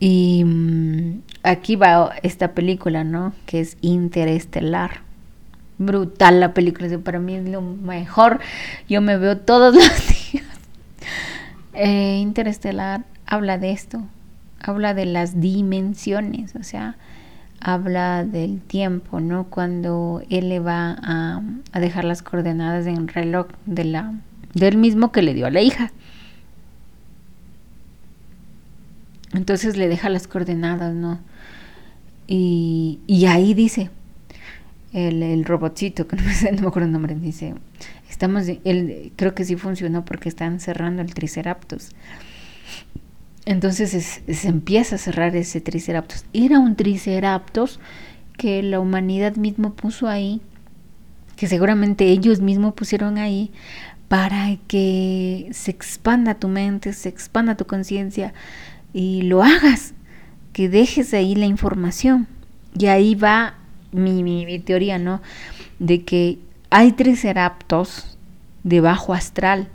Y 0.00 0.44
mm, 0.44 1.22
aquí 1.42 1.76
va 1.76 2.12
esta 2.22 2.52
película, 2.52 3.04
¿no? 3.04 3.32
Que 3.46 3.60
es 3.60 3.76
Interestelar. 3.80 5.00
Brutal 5.78 6.40
la 6.40 6.54
película, 6.54 6.98
para 6.98 7.18
mí 7.18 7.34
es 7.34 7.48
lo 7.48 7.62
mejor. 7.62 8.40
Yo 8.88 9.00
me 9.00 9.16
veo 9.16 9.38
todos 9.38 9.74
los 9.76 10.08
días. 10.32 10.44
Eh, 11.74 12.18
Interestelar 12.18 13.04
habla 13.26 13.58
de 13.58 13.70
esto, 13.70 14.02
habla 14.58 14.94
de 14.94 15.06
las 15.06 15.40
dimensiones, 15.40 16.56
o 16.56 16.64
sea, 16.64 16.96
habla 17.60 18.24
del 18.24 18.60
tiempo, 18.60 19.20
¿no? 19.20 19.44
Cuando 19.44 20.22
él 20.30 20.48
le 20.48 20.60
va 20.60 20.96
a, 21.02 21.42
dejar 21.78 22.04
las 22.04 22.22
coordenadas 22.22 22.86
en 22.86 22.96
el 22.96 23.08
reloj 23.08 23.48
de 23.66 23.84
la, 23.84 24.14
del 24.54 24.76
mismo 24.76 25.12
que 25.12 25.22
le 25.22 25.34
dio 25.34 25.46
a 25.46 25.50
la 25.50 25.60
hija. 25.60 25.92
Entonces 29.34 29.76
le 29.76 29.88
deja 29.88 30.08
las 30.08 30.26
coordenadas, 30.26 30.94
¿no? 30.94 31.20
Y, 32.26 33.00
y 33.06 33.26
ahí 33.26 33.54
dice, 33.54 33.90
el, 34.92 35.22
el 35.22 35.44
robotcito, 35.44 36.06
que 36.06 36.16
no 36.16 36.22
me, 36.22 36.52
no 36.52 36.62
me 36.62 36.68
acuerdo 36.68 36.86
el 36.86 36.92
nombre, 36.92 37.14
dice, 37.14 37.54
estamos, 38.08 38.44
él, 38.64 39.12
creo 39.16 39.34
que 39.34 39.44
sí 39.44 39.56
funcionó 39.56 40.04
porque 40.04 40.28
están 40.28 40.60
cerrando 40.60 41.02
el 41.02 41.12
Triceratops. 41.14 41.90
Entonces 43.48 44.20
se 44.28 44.48
empieza 44.48 44.96
a 44.96 44.98
cerrar 44.98 45.34
ese 45.34 45.62
triceratops. 45.62 46.26
Era 46.34 46.58
un 46.58 46.76
triceratops 46.76 47.80
que 48.36 48.62
la 48.62 48.78
humanidad 48.78 49.36
mismo 49.36 49.72
puso 49.72 50.06
ahí, 50.06 50.42
que 51.34 51.46
seguramente 51.46 52.04
ellos 52.08 52.42
mismos 52.42 52.74
pusieron 52.74 53.16
ahí, 53.16 53.50
para 54.08 54.58
que 54.68 55.48
se 55.52 55.70
expanda 55.70 56.34
tu 56.34 56.48
mente, 56.48 56.92
se 56.92 57.08
expanda 57.08 57.56
tu 57.56 57.64
conciencia 57.64 58.34
y 58.92 59.22
lo 59.22 59.42
hagas, 59.42 59.94
que 60.52 60.68
dejes 60.68 61.14
ahí 61.14 61.34
la 61.34 61.46
información. 61.46 62.26
Y 62.78 62.88
ahí 62.88 63.14
va 63.14 63.54
mi, 63.92 64.22
mi, 64.22 64.58
teoría, 64.58 64.98
¿no? 64.98 65.22
De 65.78 66.04
que 66.04 66.38
hay 66.68 66.92
triceratops 66.92 68.18
de 68.62 68.82
bajo 68.82 69.14
astral 69.14 69.68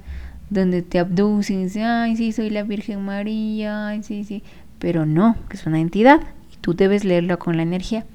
donde 0.53 0.81
te 0.81 0.99
abducen 0.99 1.59
y 1.59 1.63
dicen, 1.63 1.83
ay, 1.83 2.15
sí, 2.15 2.31
soy 2.31 2.49
la 2.49 2.63
Virgen 2.63 3.03
María, 3.03 3.87
ay, 3.87 4.03
sí, 4.03 4.23
sí, 4.23 4.43
pero 4.79 5.05
no, 5.05 5.35
que 5.49 5.57
es 5.57 5.65
una 5.65 5.79
entidad 5.79 6.21
y 6.53 6.57
tú 6.57 6.73
debes 6.73 7.03
leerlo 7.03 7.39
con 7.39 7.57
la 7.57 7.63
energía. 7.63 8.05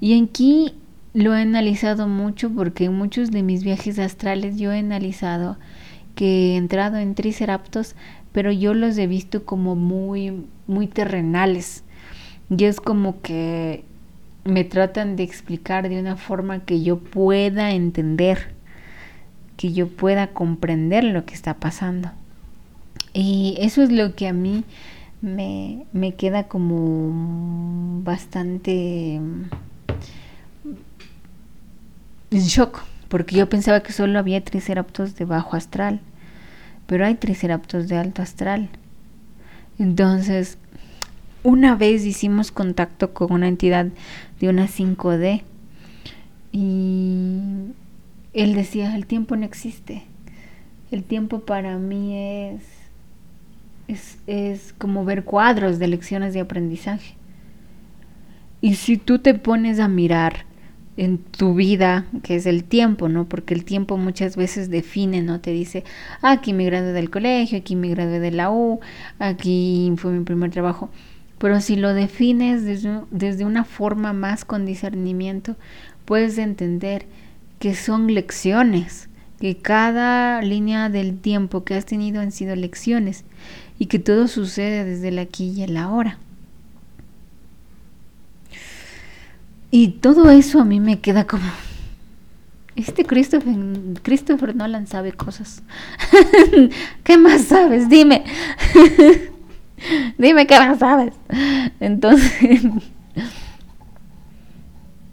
Y 0.00 0.20
aquí 0.22 0.74
lo 1.14 1.34
he 1.34 1.40
analizado 1.40 2.06
mucho 2.06 2.50
porque 2.50 2.84
en 2.84 2.94
muchos 2.94 3.30
de 3.30 3.42
mis 3.42 3.64
viajes 3.64 3.98
astrales 3.98 4.56
yo 4.56 4.72
he 4.72 4.78
analizado 4.78 5.56
que 6.14 6.52
he 6.52 6.56
entrado 6.56 6.96
en 6.96 7.14
triceraptos, 7.14 7.94
pero 8.32 8.52
yo 8.52 8.74
los 8.74 8.98
he 8.98 9.06
visto 9.06 9.44
como 9.44 9.74
muy, 9.74 10.44
muy 10.66 10.86
terrenales. 10.86 11.84
Y 12.50 12.64
es 12.64 12.80
como 12.80 13.20
que 13.20 13.84
me 14.44 14.64
tratan 14.64 15.16
de 15.16 15.22
explicar 15.22 15.88
de 15.88 16.00
una 16.00 16.16
forma 16.16 16.64
que 16.64 16.82
yo 16.82 16.98
pueda 16.98 17.72
entender 17.72 18.57
que 19.58 19.72
yo 19.72 19.88
pueda 19.88 20.28
comprender 20.28 21.04
lo 21.04 21.26
que 21.26 21.34
está 21.34 21.54
pasando. 21.54 22.10
Y 23.12 23.56
eso 23.58 23.82
es 23.82 23.90
lo 23.90 24.14
que 24.14 24.28
a 24.28 24.32
mí 24.32 24.64
me, 25.20 26.14
queda 26.16 26.44
como 26.44 28.00
bastante 28.04 29.16
en 29.16 29.50
shock, 32.30 32.84
porque 33.08 33.34
yo 33.34 33.48
pensaba 33.48 33.82
que 33.82 33.92
solo 33.92 34.20
había 34.20 34.44
triceratops 34.44 35.16
de 35.16 35.24
bajo 35.24 35.56
astral, 35.56 36.00
pero 36.86 37.04
hay 37.04 37.16
triceratops 37.16 37.88
de 37.88 37.96
alto 37.96 38.22
astral. 38.22 38.68
Entonces, 39.80 40.56
una 41.42 41.74
vez 41.74 42.04
hicimos 42.04 42.52
contacto 42.52 43.12
con 43.12 43.32
una 43.32 43.48
entidad 43.48 43.88
de 44.38 44.48
una 44.48 44.68
5D 44.68 45.42
y 46.52 47.72
él 48.42 48.54
decía, 48.54 48.94
el 48.94 49.06
tiempo 49.06 49.36
no 49.36 49.44
existe. 49.44 50.04
El 50.90 51.04
tiempo 51.04 51.40
para 51.40 51.78
mí 51.78 52.16
es, 52.16 52.62
es, 53.88 54.18
es 54.26 54.72
como 54.78 55.04
ver 55.04 55.24
cuadros 55.24 55.78
de 55.78 55.88
lecciones 55.88 56.34
de 56.34 56.40
aprendizaje. 56.40 57.14
Y 58.60 58.74
si 58.74 58.96
tú 58.96 59.18
te 59.18 59.34
pones 59.34 59.80
a 59.80 59.88
mirar 59.88 60.46
en 60.96 61.18
tu 61.18 61.54
vida, 61.54 62.06
que 62.24 62.34
es 62.34 62.46
el 62.46 62.64
tiempo, 62.64 63.08
¿no? 63.08 63.28
Porque 63.28 63.54
el 63.54 63.64
tiempo 63.64 63.96
muchas 63.96 64.36
veces 64.36 64.68
define, 64.68 65.22
¿no? 65.22 65.40
Te 65.40 65.52
dice, 65.52 65.84
aquí 66.22 66.52
me 66.52 66.64
gradué 66.64 66.92
del 66.92 67.08
colegio, 67.08 67.58
aquí 67.58 67.76
me 67.76 67.88
gradué 67.88 68.18
de 68.18 68.32
la 68.32 68.50
U, 68.50 68.80
aquí 69.20 69.92
fue 69.96 70.10
mi 70.10 70.24
primer 70.24 70.50
trabajo. 70.50 70.90
Pero 71.38 71.60
si 71.60 71.76
lo 71.76 71.94
defines 71.94 72.64
desde, 72.64 73.02
desde 73.12 73.44
una 73.44 73.64
forma 73.64 74.12
más 74.12 74.44
con 74.44 74.66
discernimiento, 74.66 75.54
puedes 76.04 76.36
entender 76.36 77.06
que 77.58 77.74
son 77.74 78.12
lecciones, 78.12 79.08
que 79.40 79.56
cada 79.56 80.42
línea 80.42 80.88
del 80.88 81.18
tiempo 81.18 81.64
que 81.64 81.74
has 81.74 81.86
tenido 81.86 82.20
han 82.20 82.32
sido 82.32 82.56
lecciones 82.56 83.24
y 83.78 83.86
que 83.86 83.98
todo 83.98 84.28
sucede 84.28 84.84
desde 84.84 85.08
el 85.08 85.18
aquí 85.18 85.50
y 85.50 85.62
el 85.62 85.76
ahora. 85.76 86.18
Y 89.70 89.88
todo 89.88 90.30
eso 90.30 90.60
a 90.60 90.64
mí 90.64 90.80
me 90.80 91.00
queda 91.00 91.26
como... 91.26 91.44
Este 92.74 93.04
Christopher, 93.04 93.54
Christopher 94.02 94.54
Nolan 94.54 94.86
sabe 94.86 95.12
cosas. 95.12 95.64
¿Qué 97.04 97.18
más 97.18 97.42
sabes? 97.42 97.88
Dime. 97.88 98.24
Dime 100.18 100.46
qué 100.46 100.58
más 100.58 100.78
sabes. 100.78 101.12
Entonces, 101.80 102.40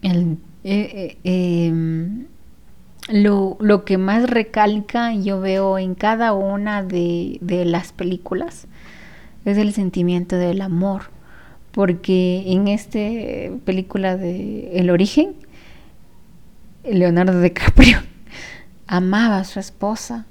el, 0.01 0.37
eh, 0.63 1.17
eh, 1.23 1.67
em, 1.67 2.25
lo, 3.09 3.57
lo, 3.59 3.85
que 3.85 3.97
más 3.97 4.29
recalca 4.29 5.13
yo 5.13 5.39
veo 5.39 5.77
en 5.77 5.95
cada 5.95 6.33
una 6.33 6.83
de, 6.83 7.37
de 7.41 7.65
las 7.65 7.91
películas 7.91 8.67
es 9.45 9.57
el 9.57 9.73
sentimiento 9.73 10.37
del 10.37 10.61
amor 10.61 11.15
porque 11.75 12.43
en 12.47 12.69
esta 12.69 12.99
película 13.65 14.15
de 14.15 14.79
El 14.79 14.89
origen, 14.89 15.33
Leonardo 16.85 17.41
DiCaprio 17.41 17.97
amaba 18.87 19.39
a 19.39 19.43
su 19.43 19.59
esposa 19.59 20.25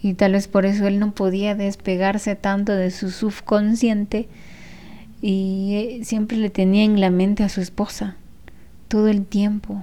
y 0.00 0.14
tal 0.14 0.32
vez 0.32 0.46
por 0.46 0.64
eso 0.64 0.86
él 0.86 1.00
no 1.00 1.10
podía 1.10 1.56
despegarse 1.56 2.36
tanto 2.36 2.72
de 2.72 2.92
su 2.92 3.10
subconsciente 3.10 4.28
y 5.20 5.74
eh, 5.74 6.04
siempre 6.04 6.36
le 6.36 6.50
tenía 6.50 6.84
en 6.84 7.00
la 7.00 7.10
mente 7.10 7.42
a 7.42 7.48
su 7.48 7.60
esposa 7.60 8.14
todo 8.86 9.08
el 9.08 9.26
tiempo. 9.26 9.82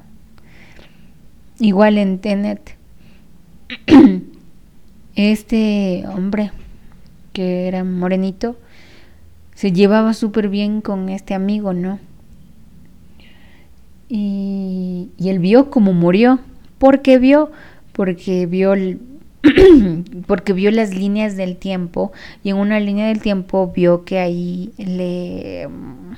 Igual 1.60 1.98
en 1.98 2.20
Tenet, 2.20 2.76
este 5.16 6.04
hombre 6.08 6.52
que 7.32 7.68
era 7.68 7.84
morenito, 7.84 8.56
se 9.56 9.72
llevaba 9.72 10.14
súper 10.14 10.50
bien 10.50 10.82
con 10.82 11.10
este 11.10 11.34
amigo, 11.34 11.74
¿no? 11.74 12.00
Y, 14.10 15.10
y, 15.18 15.30
él 15.30 15.40
vio 15.40 15.70
cómo 15.70 15.94
murió. 15.94 16.40
¿Por 16.78 17.02
qué 17.02 17.18
vio? 17.18 17.52
Porque 17.94 18.46
vio, 18.46 18.74
porque 20.28 20.54
vio 20.54 20.72
las 20.72 20.94
líneas 20.94 21.36
del 21.36 21.58
tiempo 21.58 22.12
y 22.44 22.50
en 22.50 22.58
una 22.58 22.80
línea 22.80 23.08
del 23.08 23.22
tiempo 23.22 23.72
vio 23.76 24.06
que 24.06 24.20
ahí 24.20 24.72
le 24.78 25.68
mm, 25.68 26.16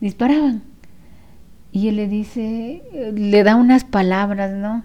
disparaban. 0.00 0.73
Y 1.74 1.88
él 1.88 1.96
le 1.96 2.08
dice, 2.08 2.82
le 3.14 3.42
da 3.42 3.56
unas 3.56 3.84
palabras, 3.84 4.52
¿no? 4.52 4.84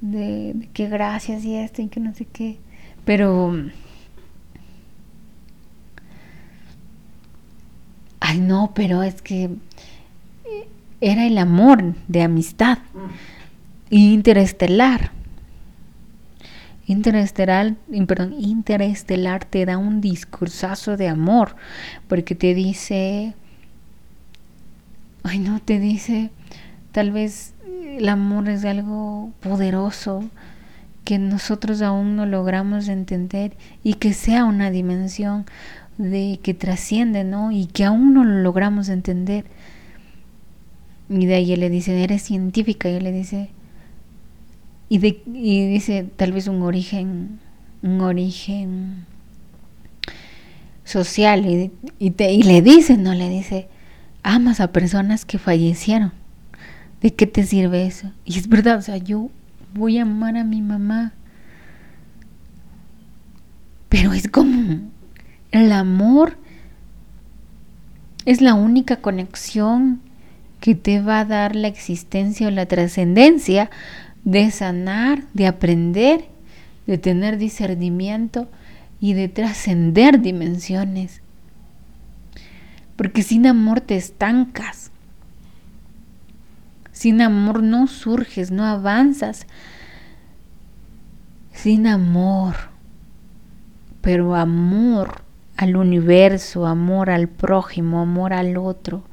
De, 0.00 0.52
de 0.52 0.68
que 0.74 0.88
gracias 0.88 1.44
y 1.44 1.54
esto 1.54 1.80
y 1.80 1.86
que 1.88 2.00
no 2.00 2.12
sé 2.12 2.26
qué. 2.26 2.58
Pero 3.06 3.54
ay 8.18 8.40
no, 8.40 8.72
pero 8.74 9.02
es 9.02 9.22
que 9.22 9.44
eh, 9.44 10.68
era 11.00 11.24
el 11.24 11.38
amor 11.38 11.94
de 12.08 12.22
amistad 12.22 12.78
interestelar. 13.90 15.12
Interestelar, 16.86 17.76
perdón, 18.06 18.34
interestelar 18.38 19.44
te 19.44 19.64
da 19.64 19.78
un 19.78 20.00
discursazo 20.00 20.96
de 20.96 21.08
amor, 21.08 21.54
porque 22.08 22.34
te 22.34 22.54
dice, 22.54 23.34
ay 25.24 25.38
no, 25.38 25.60
te 25.60 25.80
dice, 25.80 26.30
tal 26.92 27.10
vez 27.10 27.54
el 27.98 28.08
amor 28.08 28.48
es 28.48 28.64
algo 28.64 29.32
poderoso 29.40 30.22
que 31.04 31.18
nosotros 31.18 31.82
aún 31.82 32.16
no 32.16 32.26
logramos 32.26 32.88
entender 32.88 33.56
y 33.82 33.94
que 33.94 34.12
sea 34.12 34.44
una 34.44 34.70
dimensión 34.70 35.44
de 35.98 36.40
que 36.42 36.54
trasciende, 36.54 37.24
¿no? 37.24 37.52
Y 37.52 37.66
que 37.66 37.84
aún 37.84 38.14
no 38.14 38.24
lo 38.24 38.40
logramos 38.40 38.88
entender. 38.88 39.44
Y 41.08 41.26
de 41.26 41.34
ahí 41.34 41.52
él 41.52 41.60
le 41.60 41.70
dice, 41.70 42.02
eres 42.02 42.22
científica, 42.22 42.88
y 42.88 42.94
él 42.94 43.04
le 43.04 43.12
dice, 43.12 43.50
y, 44.88 44.98
de, 44.98 45.22
y 45.26 45.66
dice 45.68 46.06
tal 46.16 46.32
vez 46.32 46.48
un 46.48 46.62
origen, 46.62 47.38
un 47.82 48.00
origen 48.00 49.04
social, 50.84 51.46
y, 51.46 51.70
y, 51.98 52.10
te, 52.10 52.32
y 52.32 52.42
le 52.42 52.62
dice, 52.62 52.96
no 52.96 53.14
le 53.14 53.28
dice, 53.28 53.68
amas 54.24 54.58
a 54.58 54.72
personas 54.72 55.24
que 55.24 55.38
fallecieron. 55.38 56.12
¿De 57.00 57.14
qué 57.14 57.26
te 57.26 57.44
sirve 57.44 57.86
eso? 57.86 58.10
Y 58.24 58.38
es 58.38 58.48
verdad, 58.48 58.78
o 58.78 58.82
sea, 58.82 58.96
yo 58.96 59.30
voy 59.74 59.98
a 59.98 60.02
amar 60.02 60.36
a 60.36 60.42
mi 60.42 60.62
mamá. 60.62 61.12
Pero 63.88 64.12
es 64.12 64.26
como 64.26 64.80
el 65.52 65.70
amor 65.70 66.36
es 68.24 68.40
la 68.40 68.54
única 68.54 68.96
conexión 68.96 70.00
que 70.60 70.74
te 70.74 71.00
va 71.00 71.20
a 71.20 71.24
dar 71.24 71.54
la 71.54 71.68
existencia 71.68 72.48
o 72.48 72.50
la 72.50 72.66
trascendencia 72.66 73.70
de 74.24 74.50
sanar, 74.50 75.24
de 75.34 75.46
aprender, 75.46 76.24
de 76.86 76.96
tener 76.96 77.36
discernimiento 77.36 78.48
y 78.98 79.12
de 79.12 79.28
trascender 79.28 80.20
dimensiones. 80.20 81.20
Porque 82.96 83.22
sin 83.22 83.46
amor 83.46 83.80
te 83.80 83.96
estancas. 83.96 84.90
Sin 86.92 87.20
amor 87.20 87.62
no 87.62 87.86
surges, 87.86 88.50
no 88.50 88.64
avanzas. 88.64 89.46
Sin 91.52 91.86
amor. 91.86 92.54
Pero 94.00 94.34
amor 94.34 95.22
al 95.56 95.76
universo, 95.76 96.66
amor 96.66 97.10
al 97.10 97.28
prójimo, 97.28 98.00
amor 98.00 98.32
al 98.32 98.56
otro 98.56 99.04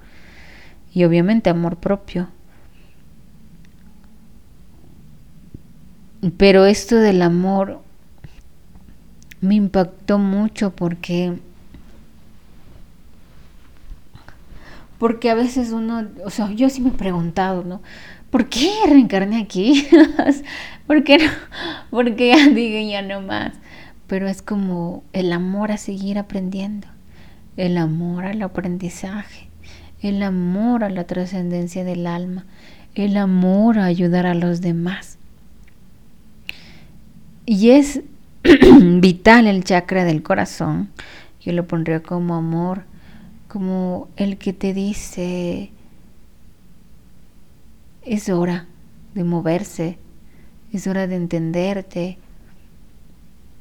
y 0.93 1.03
obviamente 1.03 1.49
amor 1.49 1.77
propio. 1.77 2.27
Pero 6.37 6.65
esto 6.65 6.97
del 6.97 7.21
amor 7.21 7.81
me 9.39 9.55
impactó 9.55 10.19
mucho 10.19 10.71
porque 10.71 11.39
porque 15.01 15.31
a 15.31 15.33
veces 15.33 15.71
uno, 15.71 16.07
o 16.23 16.29
sea, 16.29 16.51
yo 16.51 16.69
sí 16.69 16.79
me 16.79 16.89
he 16.89 16.93
preguntado, 16.93 17.63
¿no? 17.63 17.81
¿Por 18.29 18.49
qué 18.49 18.71
reencarné 18.87 19.41
aquí? 19.41 19.87
¿Por 20.85 21.03
qué 21.03 21.17
no? 21.17 21.31
¿Por 21.89 22.15
qué 22.15 22.35
ya 22.35 22.47
digo 22.53 22.87
ya 22.87 23.01
no 23.01 23.19
más? 23.19 23.53
pero 24.11 24.27
es 24.27 24.43
como 24.43 25.05
el 25.11 25.31
amor 25.31 25.71
a 25.71 25.77
seguir 25.77 26.19
aprendiendo, 26.19 26.85
el 27.55 27.77
amor 27.77 28.25
al 28.25 28.41
aprendizaje, 28.41 29.47
el 30.01 30.21
amor 30.21 30.83
a 30.83 30.89
la 30.89 31.05
trascendencia 31.05 31.85
del 31.85 32.05
alma, 32.05 32.45
el 32.93 33.15
amor 33.15 33.79
a 33.79 33.85
ayudar 33.85 34.27
a 34.27 34.33
los 34.33 34.59
demás. 34.59 35.17
Y 37.45 37.69
es 37.69 38.01
vital 38.99 39.47
el 39.47 39.63
chakra 39.63 40.03
del 40.03 40.21
corazón, 40.21 40.89
yo 41.39 41.53
lo 41.53 41.65
pondría 41.65 42.03
como 42.03 42.35
amor, 42.35 42.83
como 43.51 44.07
el 44.15 44.37
que 44.37 44.53
te 44.53 44.73
dice, 44.73 45.71
es 48.01 48.29
hora 48.29 48.65
de 49.13 49.25
moverse, 49.25 49.97
es 50.71 50.87
hora 50.87 51.05
de 51.05 51.17
entenderte, 51.17 52.17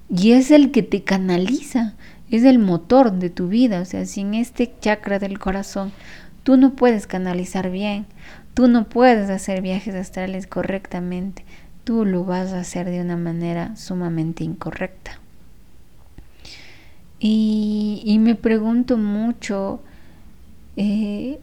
y 0.08 0.30
es 0.30 0.52
el 0.52 0.70
que 0.70 0.84
te 0.84 1.02
canaliza, 1.02 1.94
es 2.30 2.44
el 2.44 2.60
motor 2.60 3.10
de 3.10 3.30
tu 3.30 3.48
vida. 3.48 3.80
O 3.80 3.84
sea, 3.84 4.06
sin 4.06 4.34
este 4.34 4.72
chakra 4.80 5.18
del 5.18 5.40
corazón, 5.40 5.90
tú 6.44 6.56
no 6.56 6.76
puedes 6.76 7.08
canalizar 7.08 7.68
bien, 7.68 8.06
tú 8.54 8.68
no 8.68 8.88
puedes 8.88 9.28
hacer 9.28 9.60
viajes 9.60 9.96
astrales 9.96 10.46
correctamente, 10.46 11.44
tú 11.82 12.04
lo 12.04 12.24
vas 12.24 12.52
a 12.52 12.60
hacer 12.60 12.88
de 12.88 13.00
una 13.00 13.16
manera 13.16 13.74
sumamente 13.74 14.44
incorrecta. 14.44 15.18
Y, 17.22 18.16
me 18.18 18.34
pregunto 18.34 18.96
mucho 18.96 19.82
eh, 20.76 21.38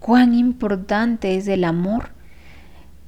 cuán 0.00 0.34
importante 0.34 1.36
es 1.36 1.46
el 1.46 1.62
amor 1.62 2.10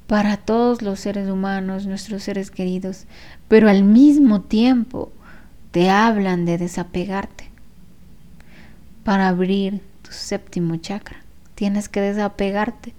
para 0.07 0.37
todos 0.37 0.83
los 0.83 1.01
seres 1.01 1.31
humanos, 1.31 1.87
nuestros 1.87 2.23
seres 2.23 2.51
queridos, 2.51 3.07
pero 3.49 3.71
al 3.71 3.83
mismo 3.83 4.43
tiempo 4.43 5.11
te 5.71 5.89
hablan 5.89 6.45
de 6.45 6.59
desapegarte 6.59 7.51
para 9.05 9.29
abrir 9.29 9.81
tu 10.03 10.13
séptimo 10.13 10.77
chakra. 10.77 11.23
Tienes 11.55 11.89
que 11.89 12.03
desapegarte 12.03 12.95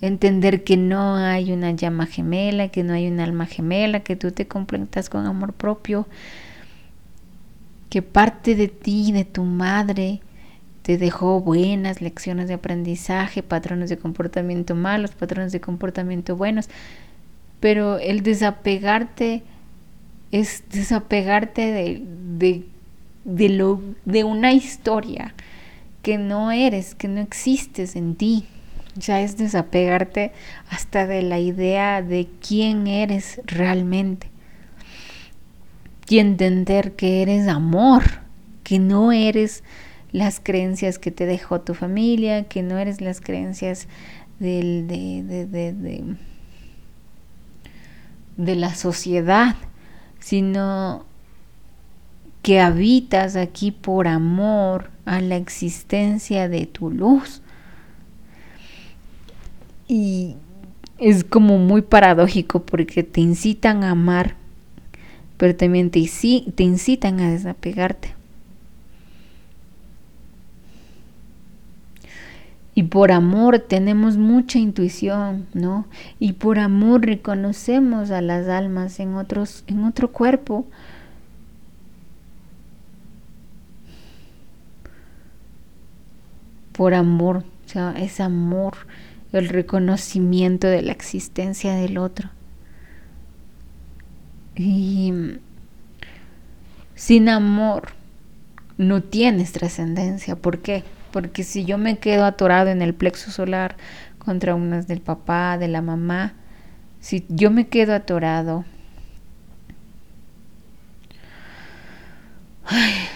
entender 0.00 0.64
que 0.64 0.76
no 0.76 1.16
hay 1.16 1.52
una 1.52 1.72
llama 1.72 2.06
gemela, 2.06 2.68
que 2.68 2.84
no 2.84 2.92
hay 2.92 3.08
un 3.08 3.20
alma 3.20 3.46
gemela, 3.46 4.00
que 4.00 4.16
tú 4.16 4.30
te 4.30 4.46
completas 4.46 5.08
con 5.08 5.26
amor 5.26 5.52
propio, 5.52 6.06
que 7.90 8.02
parte 8.02 8.54
de 8.54 8.68
ti, 8.68 9.12
de 9.12 9.24
tu 9.24 9.44
madre, 9.44 10.20
te 10.82 10.98
dejó 10.98 11.40
buenas 11.40 12.00
lecciones 12.00 12.48
de 12.48 12.54
aprendizaje, 12.54 13.42
patrones 13.42 13.90
de 13.90 13.98
comportamiento 13.98 14.74
malos, 14.74 15.10
patrones 15.12 15.52
de 15.52 15.60
comportamiento 15.60 16.36
buenos, 16.36 16.68
pero 17.60 17.98
el 17.98 18.22
desapegarte 18.22 19.42
es 20.30 20.62
desapegarte 20.70 21.72
de, 21.72 22.02
de, 22.38 22.64
de, 23.24 23.48
lo, 23.48 23.82
de 24.04 24.24
una 24.24 24.52
historia 24.52 25.34
que 26.02 26.18
no 26.18 26.52
eres, 26.52 26.94
que 26.94 27.08
no 27.08 27.20
existes 27.20 27.96
en 27.96 28.14
ti 28.14 28.46
ya 28.98 29.20
es 29.20 29.36
desapegarte 29.36 30.32
hasta 30.70 31.06
de 31.06 31.22
la 31.22 31.38
idea 31.38 32.02
de 32.02 32.28
quién 32.46 32.86
eres 32.86 33.40
realmente. 33.46 34.30
Y 36.08 36.18
entender 36.18 36.92
que 36.96 37.22
eres 37.22 37.48
amor, 37.48 38.02
que 38.64 38.78
no 38.78 39.12
eres 39.12 39.62
las 40.10 40.40
creencias 40.40 40.98
que 40.98 41.10
te 41.10 41.26
dejó 41.26 41.60
tu 41.60 41.74
familia, 41.74 42.44
que 42.44 42.62
no 42.62 42.78
eres 42.78 43.00
las 43.00 43.20
creencias 43.20 43.88
del, 44.38 44.86
de, 44.86 45.22
de, 45.22 45.72
de, 45.72 46.16
de 48.36 48.56
la 48.56 48.74
sociedad, 48.74 49.56
sino 50.18 51.04
que 52.42 52.60
habitas 52.60 53.36
aquí 53.36 53.70
por 53.70 54.08
amor 54.08 54.90
a 55.04 55.20
la 55.20 55.36
existencia 55.36 56.48
de 56.48 56.66
tu 56.66 56.90
luz 56.90 57.42
y 59.88 60.36
es 60.98 61.24
como 61.24 61.58
muy 61.58 61.82
paradójico 61.82 62.62
porque 62.62 63.02
te 63.02 63.20
incitan 63.20 63.82
a 63.82 63.90
amar, 63.92 64.36
pero 65.38 65.56
también 65.56 65.90
te, 65.90 66.00
te 66.54 66.62
incitan 66.62 67.20
a 67.20 67.30
desapegarte. 67.30 68.14
Y 72.74 72.84
por 72.84 73.10
amor 73.10 73.58
tenemos 73.58 74.18
mucha 74.18 74.60
intuición, 74.60 75.46
¿no? 75.52 75.86
Y 76.20 76.34
por 76.34 76.60
amor 76.60 77.04
reconocemos 77.04 78.12
a 78.12 78.20
las 78.20 78.46
almas 78.46 79.00
en 79.00 79.14
otros 79.14 79.64
en 79.66 79.82
otro 79.82 80.12
cuerpo. 80.12 80.64
Por 86.70 86.94
amor, 86.94 87.38
o 87.66 87.68
sea, 87.68 87.94
es 87.98 88.20
amor 88.20 88.76
el 89.32 89.48
reconocimiento 89.48 90.66
de 90.66 90.82
la 90.82 90.92
existencia 90.92 91.74
del 91.74 91.98
otro. 91.98 92.30
Y 94.56 95.12
sin 96.94 97.28
amor 97.28 97.90
no 98.76 99.02
tienes 99.02 99.52
trascendencia. 99.52 100.36
¿Por 100.36 100.60
qué? 100.60 100.84
Porque 101.12 101.44
si 101.44 101.64
yo 101.64 101.78
me 101.78 101.98
quedo 101.98 102.24
atorado 102.24 102.70
en 102.70 102.82
el 102.82 102.94
plexo 102.94 103.30
solar 103.30 103.76
contra 104.18 104.54
unas 104.54 104.86
del 104.88 105.00
papá, 105.00 105.58
de 105.58 105.68
la 105.68 105.82
mamá, 105.82 106.34
si 107.00 107.24
yo 107.28 107.50
me 107.50 107.68
quedo 107.68 107.94
atorado, 107.94 108.64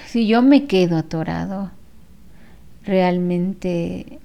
si 0.07 0.27
yo 0.27 0.42
me 0.42 0.66
quedo 0.66 0.96
atorado, 0.96 1.70
realmente 2.85 4.20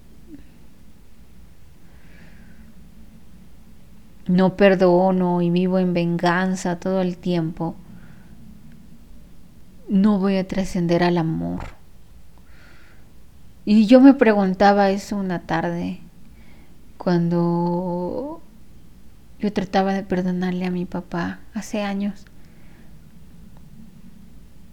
no 4.28 4.56
perdono 4.56 5.42
y 5.42 5.50
vivo 5.50 5.80
en 5.80 5.94
venganza 5.94 6.80
todo 6.80 7.02
el 7.02 7.18
tiempo, 7.18 7.76
no 9.90 10.20
voy 10.20 10.38
a 10.38 10.48
trascender 10.48 11.04
al 11.04 11.18
amor. 11.18 11.64
Y 13.66 13.86
yo 13.86 14.00
me 14.00 14.14
preguntaba 14.14 14.90
eso 14.92 15.18
una 15.18 15.40
tarde, 15.40 16.00
cuando 16.98 18.42
yo 19.40 19.54
trataba 19.54 19.94
de 19.94 20.04
perdonarle 20.04 20.66
a 20.66 20.72
mi 20.72 20.86
papá 20.86 21.40
hace 21.54 21.82
años. 21.82 22.26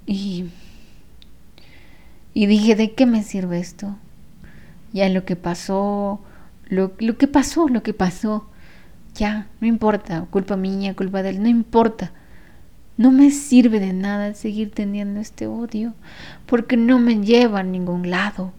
Y, 0.06 0.50
y 2.34 2.46
dije, 2.46 2.74
¿de 2.76 2.94
qué 2.94 3.06
me 3.06 3.22
sirve 3.22 3.58
esto? 3.58 3.96
Ya 4.92 5.08
lo 5.08 5.24
que 5.24 5.36
pasó, 5.36 6.20
lo, 6.68 6.92
lo 6.98 7.18
que 7.18 7.26
pasó, 7.26 7.68
lo 7.68 7.82
que 7.82 7.94
pasó 7.94 8.46
ya, 9.14 9.48
no 9.60 9.66
importa, 9.66 10.26
culpa 10.30 10.56
mía, 10.56 10.94
culpa 10.94 11.22
de 11.22 11.30
él, 11.30 11.42
no 11.42 11.48
importa. 11.48 12.12
No 12.96 13.10
me 13.10 13.30
sirve 13.30 13.80
de 13.80 13.92
nada 13.92 14.34
seguir 14.34 14.70
teniendo 14.70 15.20
este 15.20 15.46
odio 15.46 15.94
porque 16.46 16.76
no 16.76 16.98
me 16.98 17.20
lleva 17.20 17.60
a 17.60 17.64
ningún 17.64 18.10
lado. 18.10 18.52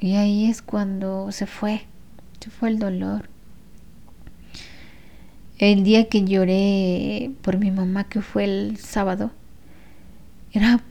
Y 0.00 0.16
ahí 0.16 0.46
es 0.46 0.62
cuando 0.62 1.30
se 1.32 1.46
fue, 1.46 1.82
se 2.40 2.50
fue 2.50 2.68
el 2.68 2.78
dolor. 2.78 3.28
El 5.58 5.84
día 5.84 6.08
que 6.08 6.24
lloré 6.24 7.30
por 7.42 7.58
mi 7.58 7.70
mamá, 7.70 8.04
que 8.04 8.20
fue 8.20 8.44
el 8.44 8.76
sábado, 8.78 9.30
era, 10.52 10.82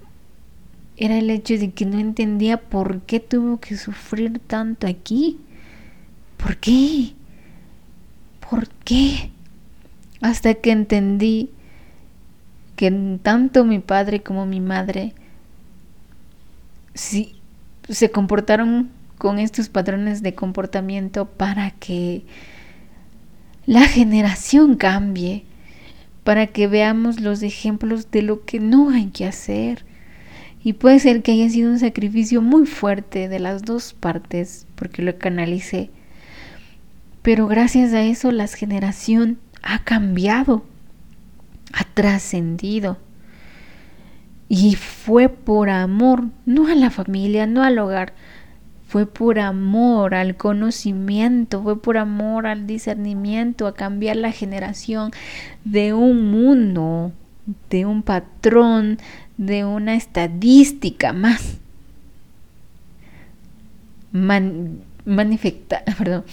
era 0.97 1.17
el 1.17 1.29
hecho 1.29 1.57
de 1.57 1.71
que 1.71 1.85
no 1.85 1.99
entendía 1.99 2.57
por 2.57 3.01
qué 3.01 3.19
tuvo 3.19 3.59
que 3.59 3.75
sufrir 3.75 4.39
tanto 4.39 4.87
aquí. 4.87 5.39
¿Por 6.37 6.57
qué? 6.57 7.13
¿Por 8.53 8.69
qué? 8.85 9.31
Hasta 10.21 10.53
que 10.53 10.69
entendí 10.69 11.49
que 12.75 12.91
tanto 13.23 13.65
mi 13.65 13.79
padre 13.79 14.21
como 14.21 14.45
mi 14.45 14.59
madre 14.59 15.15
sí, 16.93 17.35
se 17.89 18.11
comportaron 18.11 18.91
con 19.17 19.39
estos 19.39 19.69
patrones 19.69 20.21
de 20.21 20.35
comportamiento 20.35 21.25
para 21.25 21.71
que 21.71 22.25
la 23.65 23.87
generación 23.87 24.75
cambie, 24.75 25.45
para 26.23 26.45
que 26.45 26.67
veamos 26.67 27.21
los 27.21 27.41
ejemplos 27.41 28.11
de 28.11 28.21
lo 28.21 28.45
que 28.45 28.59
no 28.59 28.91
hay 28.91 29.07
que 29.07 29.25
hacer. 29.25 29.83
Y 30.63 30.73
puede 30.73 30.99
ser 30.99 31.23
que 31.23 31.31
haya 31.31 31.49
sido 31.49 31.71
un 31.71 31.79
sacrificio 31.79 32.39
muy 32.39 32.67
fuerte 32.67 33.29
de 33.29 33.39
las 33.39 33.63
dos 33.63 33.95
partes, 33.95 34.67
porque 34.75 35.01
lo 35.01 35.17
canalicé 35.17 35.89
pero 37.23 37.47
gracias 37.47 37.93
a 37.93 38.03
eso 38.03 38.31
la 38.31 38.47
generación 38.47 39.39
ha 39.63 39.83
cambiado, 39.83 40.63
ha 41.71 41.85
trascendido. 41.85 42.97
Y 44.49 44.75
fue 44.75 45.29
por 45.29 45.69
amor, 45.69 46.25
no 46.45 46.67
a 46.67 46.75
la 46.75 46.91
familia, 46.91 47.47
no 47.47 47.63
al 47.63 47.79
hogar, 47.79 48.13
fue 48.87 49.07
por 49.07 49.39
amor 49.39 50.13
al 50.13 50.35
conocimiento, 50.35 51.63
fue 51.63 51.81
por 51.81 51.97
amor 51.97 52.45
al 52.45 52.67
discernimiento, 52.67 53.65
a 53.65 53.73
cambiar 53.73 54.17
la 54.17 54.31
generación 54.31 55.11
de 55.63 55.93
un 55.93 56.29
mundo, 56.29 57.11
de 57.69 57.85
un 57.85 58.03
patrón, 58.03 58.99
de 59.37 59.65
una 59.65 59.95
estadística 59.95 61.13
más. 61.13 61.57
Man, 64.11 64.81
perdón, 65.97 66.25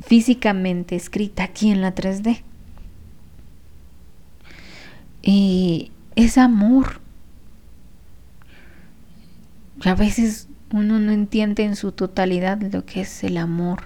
físicamente 0.00 0.96
escrita 0.96 1.44
aquí 1.44 1.70
en 1.70 1.80
la 1.80 1.94
3D. 1.94 2.42
Y 5.22 5.92
es 6.16 6.38
amor. 6.38 7.00
A 9.84 9.94
veces 9.94 10.48
uno 10.72 10.98
no 10.98 11.12
entiende 11.12 11.64
en 11.64 11.76
su 11.76 11.92
totalidad 11.92 12.60
lo 12.60 12.84
que 12.84 13.02
es 13.02 13.24
el 13.24 13.36
amor, 13.38 13.84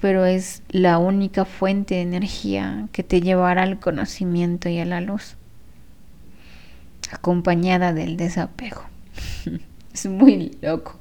pero 0.00 0.24
es 0.24 0.62
la 0.70 0.98
única 0.98 1.44
fuente 1.44 1.96
de 1.96 2.02
energía 2.02 2.88
que 2.92 3.02
te 3.02 3.20
llevará 3.20 3.62
al 3.62 3.78
conocimiento 3.80 4.68
y 4.68 4.78
a 4.78 4.84
la 4.84 5.00
luz, 5.00 5.36
acompañada 7.10 7.92
del 7.92 8.16
desapego. 8.16 8.82
es 9.92 10.06
muy 10.06 10.56
loco, 10.62 10.98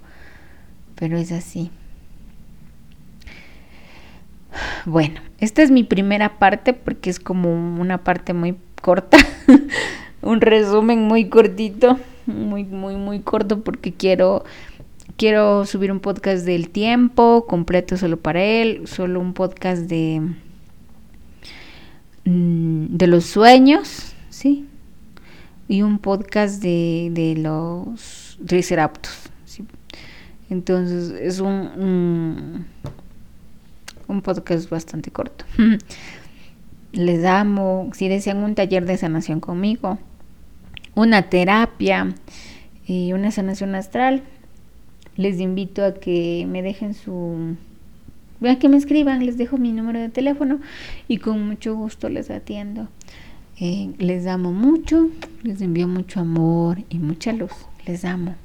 pero 0.95 1.17
es 1.17 1.31
así. 1.31 1.71
Bueno, 4.85 5.21
esta 5.39 5.61
es 5.61 5.71
mi 5.71 5.83
primera 5.83 6.39
parte 6.39 6.73
porque 6.73 7.09
es 7.09 7.19
como 7.19 7.51
una 7.53 8.03
parte 8.03 8.33
muy 8.33 8.57
corta, 8.81 9.17
un 10.21 10.41
resumen 10.41 11.03
muy 11.03 11.29
cortito, 11.29 11.99
muy, 12.25 12.63
muy, 12.63 12.95
muy 12.95 13.19
corto 13.21 13.61
porque 13.61 13.93
quiero, 13.93 14.43
quiero 15.17 15.65
subir 15.65 15.91
un 15.91 15.99
podcast 15.99 16.45
del 16.45 16.69
tiempo 16.69 17.45
completo 17.47 17.97
solo 17.97 18.17
para 18.17 18.43
él, 18.43 18.87
solo 18.87 19.19
un 19.19 19.33
podcast 19.33 19.83
de, 19.83 20.21
mm, 22.25 22.97
de 22.97 23.07
los 23.07 23.25
sueños, 23.25 24.13
¿sí? 24.29 24.67
Y 25.67 25.83
un 25.83 25.99
podcast 25.99 26.61
de, 26.61 27.09
de 27.13 27.35
los 27.37 28.37
triceratops. 28.45 29.29
¿sí? 29.45 29.65
Entonces 30.49 31.11
es 31.11 31.39
un, 31.39 32.65
un 34.11 34.21
podcast 34.21 34.69
bastante 34.69 35.11
corto. 35.11 35.45
Les 36.91 37.25
amo. 37.25 37.89
Si 37.93 38.07
desean 38.07 38.43
un 38.43 38.53
taller 38.55 38.85
de 38.85 38.97
sanación 38.97 39.39
conmigo, 39.39 39.97
una 40.93 41.29
terapia 41.29 42.13
y 42.85 43.13
una 43.13 43.31
sanación 43.31 43.75
astral, 43.75 44.23
les 45.15 45.39
invito 45.39 45.85
a 45.85 45.93
que 45.93 46.45
me 46.49 46.61
dejen 46.61 46.93
su... 46.93 47.55
A 48.45 48.55
que 48.57 48.69
me 48.69 48.77
escriban, 48.77 49.25
les 49.25 49.37
dejo 49.37 49.57
mi 49.57 49.71
número 49.71 49.99
de 49.99 50.09
teléfono 50.09 50.59
y 51.07 51.17
con 51.17 51.47
mucho 51.47 51.75
gusto 51.75 52.09
les 52.09 52.31
atiendo. 52.31 52.89
Eh, 53.59 53.93
les 53.99 54.25
amo 54.25 54.51
mucho, 54.51 55.09
les 55.43 55.61
envío 55.61 55.87
mucho 55.87 56.19
amor 56.19 56.79
y 56.89 56.97
mucha 56.97 57.33
luz. 57.33 57.51
Les 57.85 58.03
amo. 58.03 58.35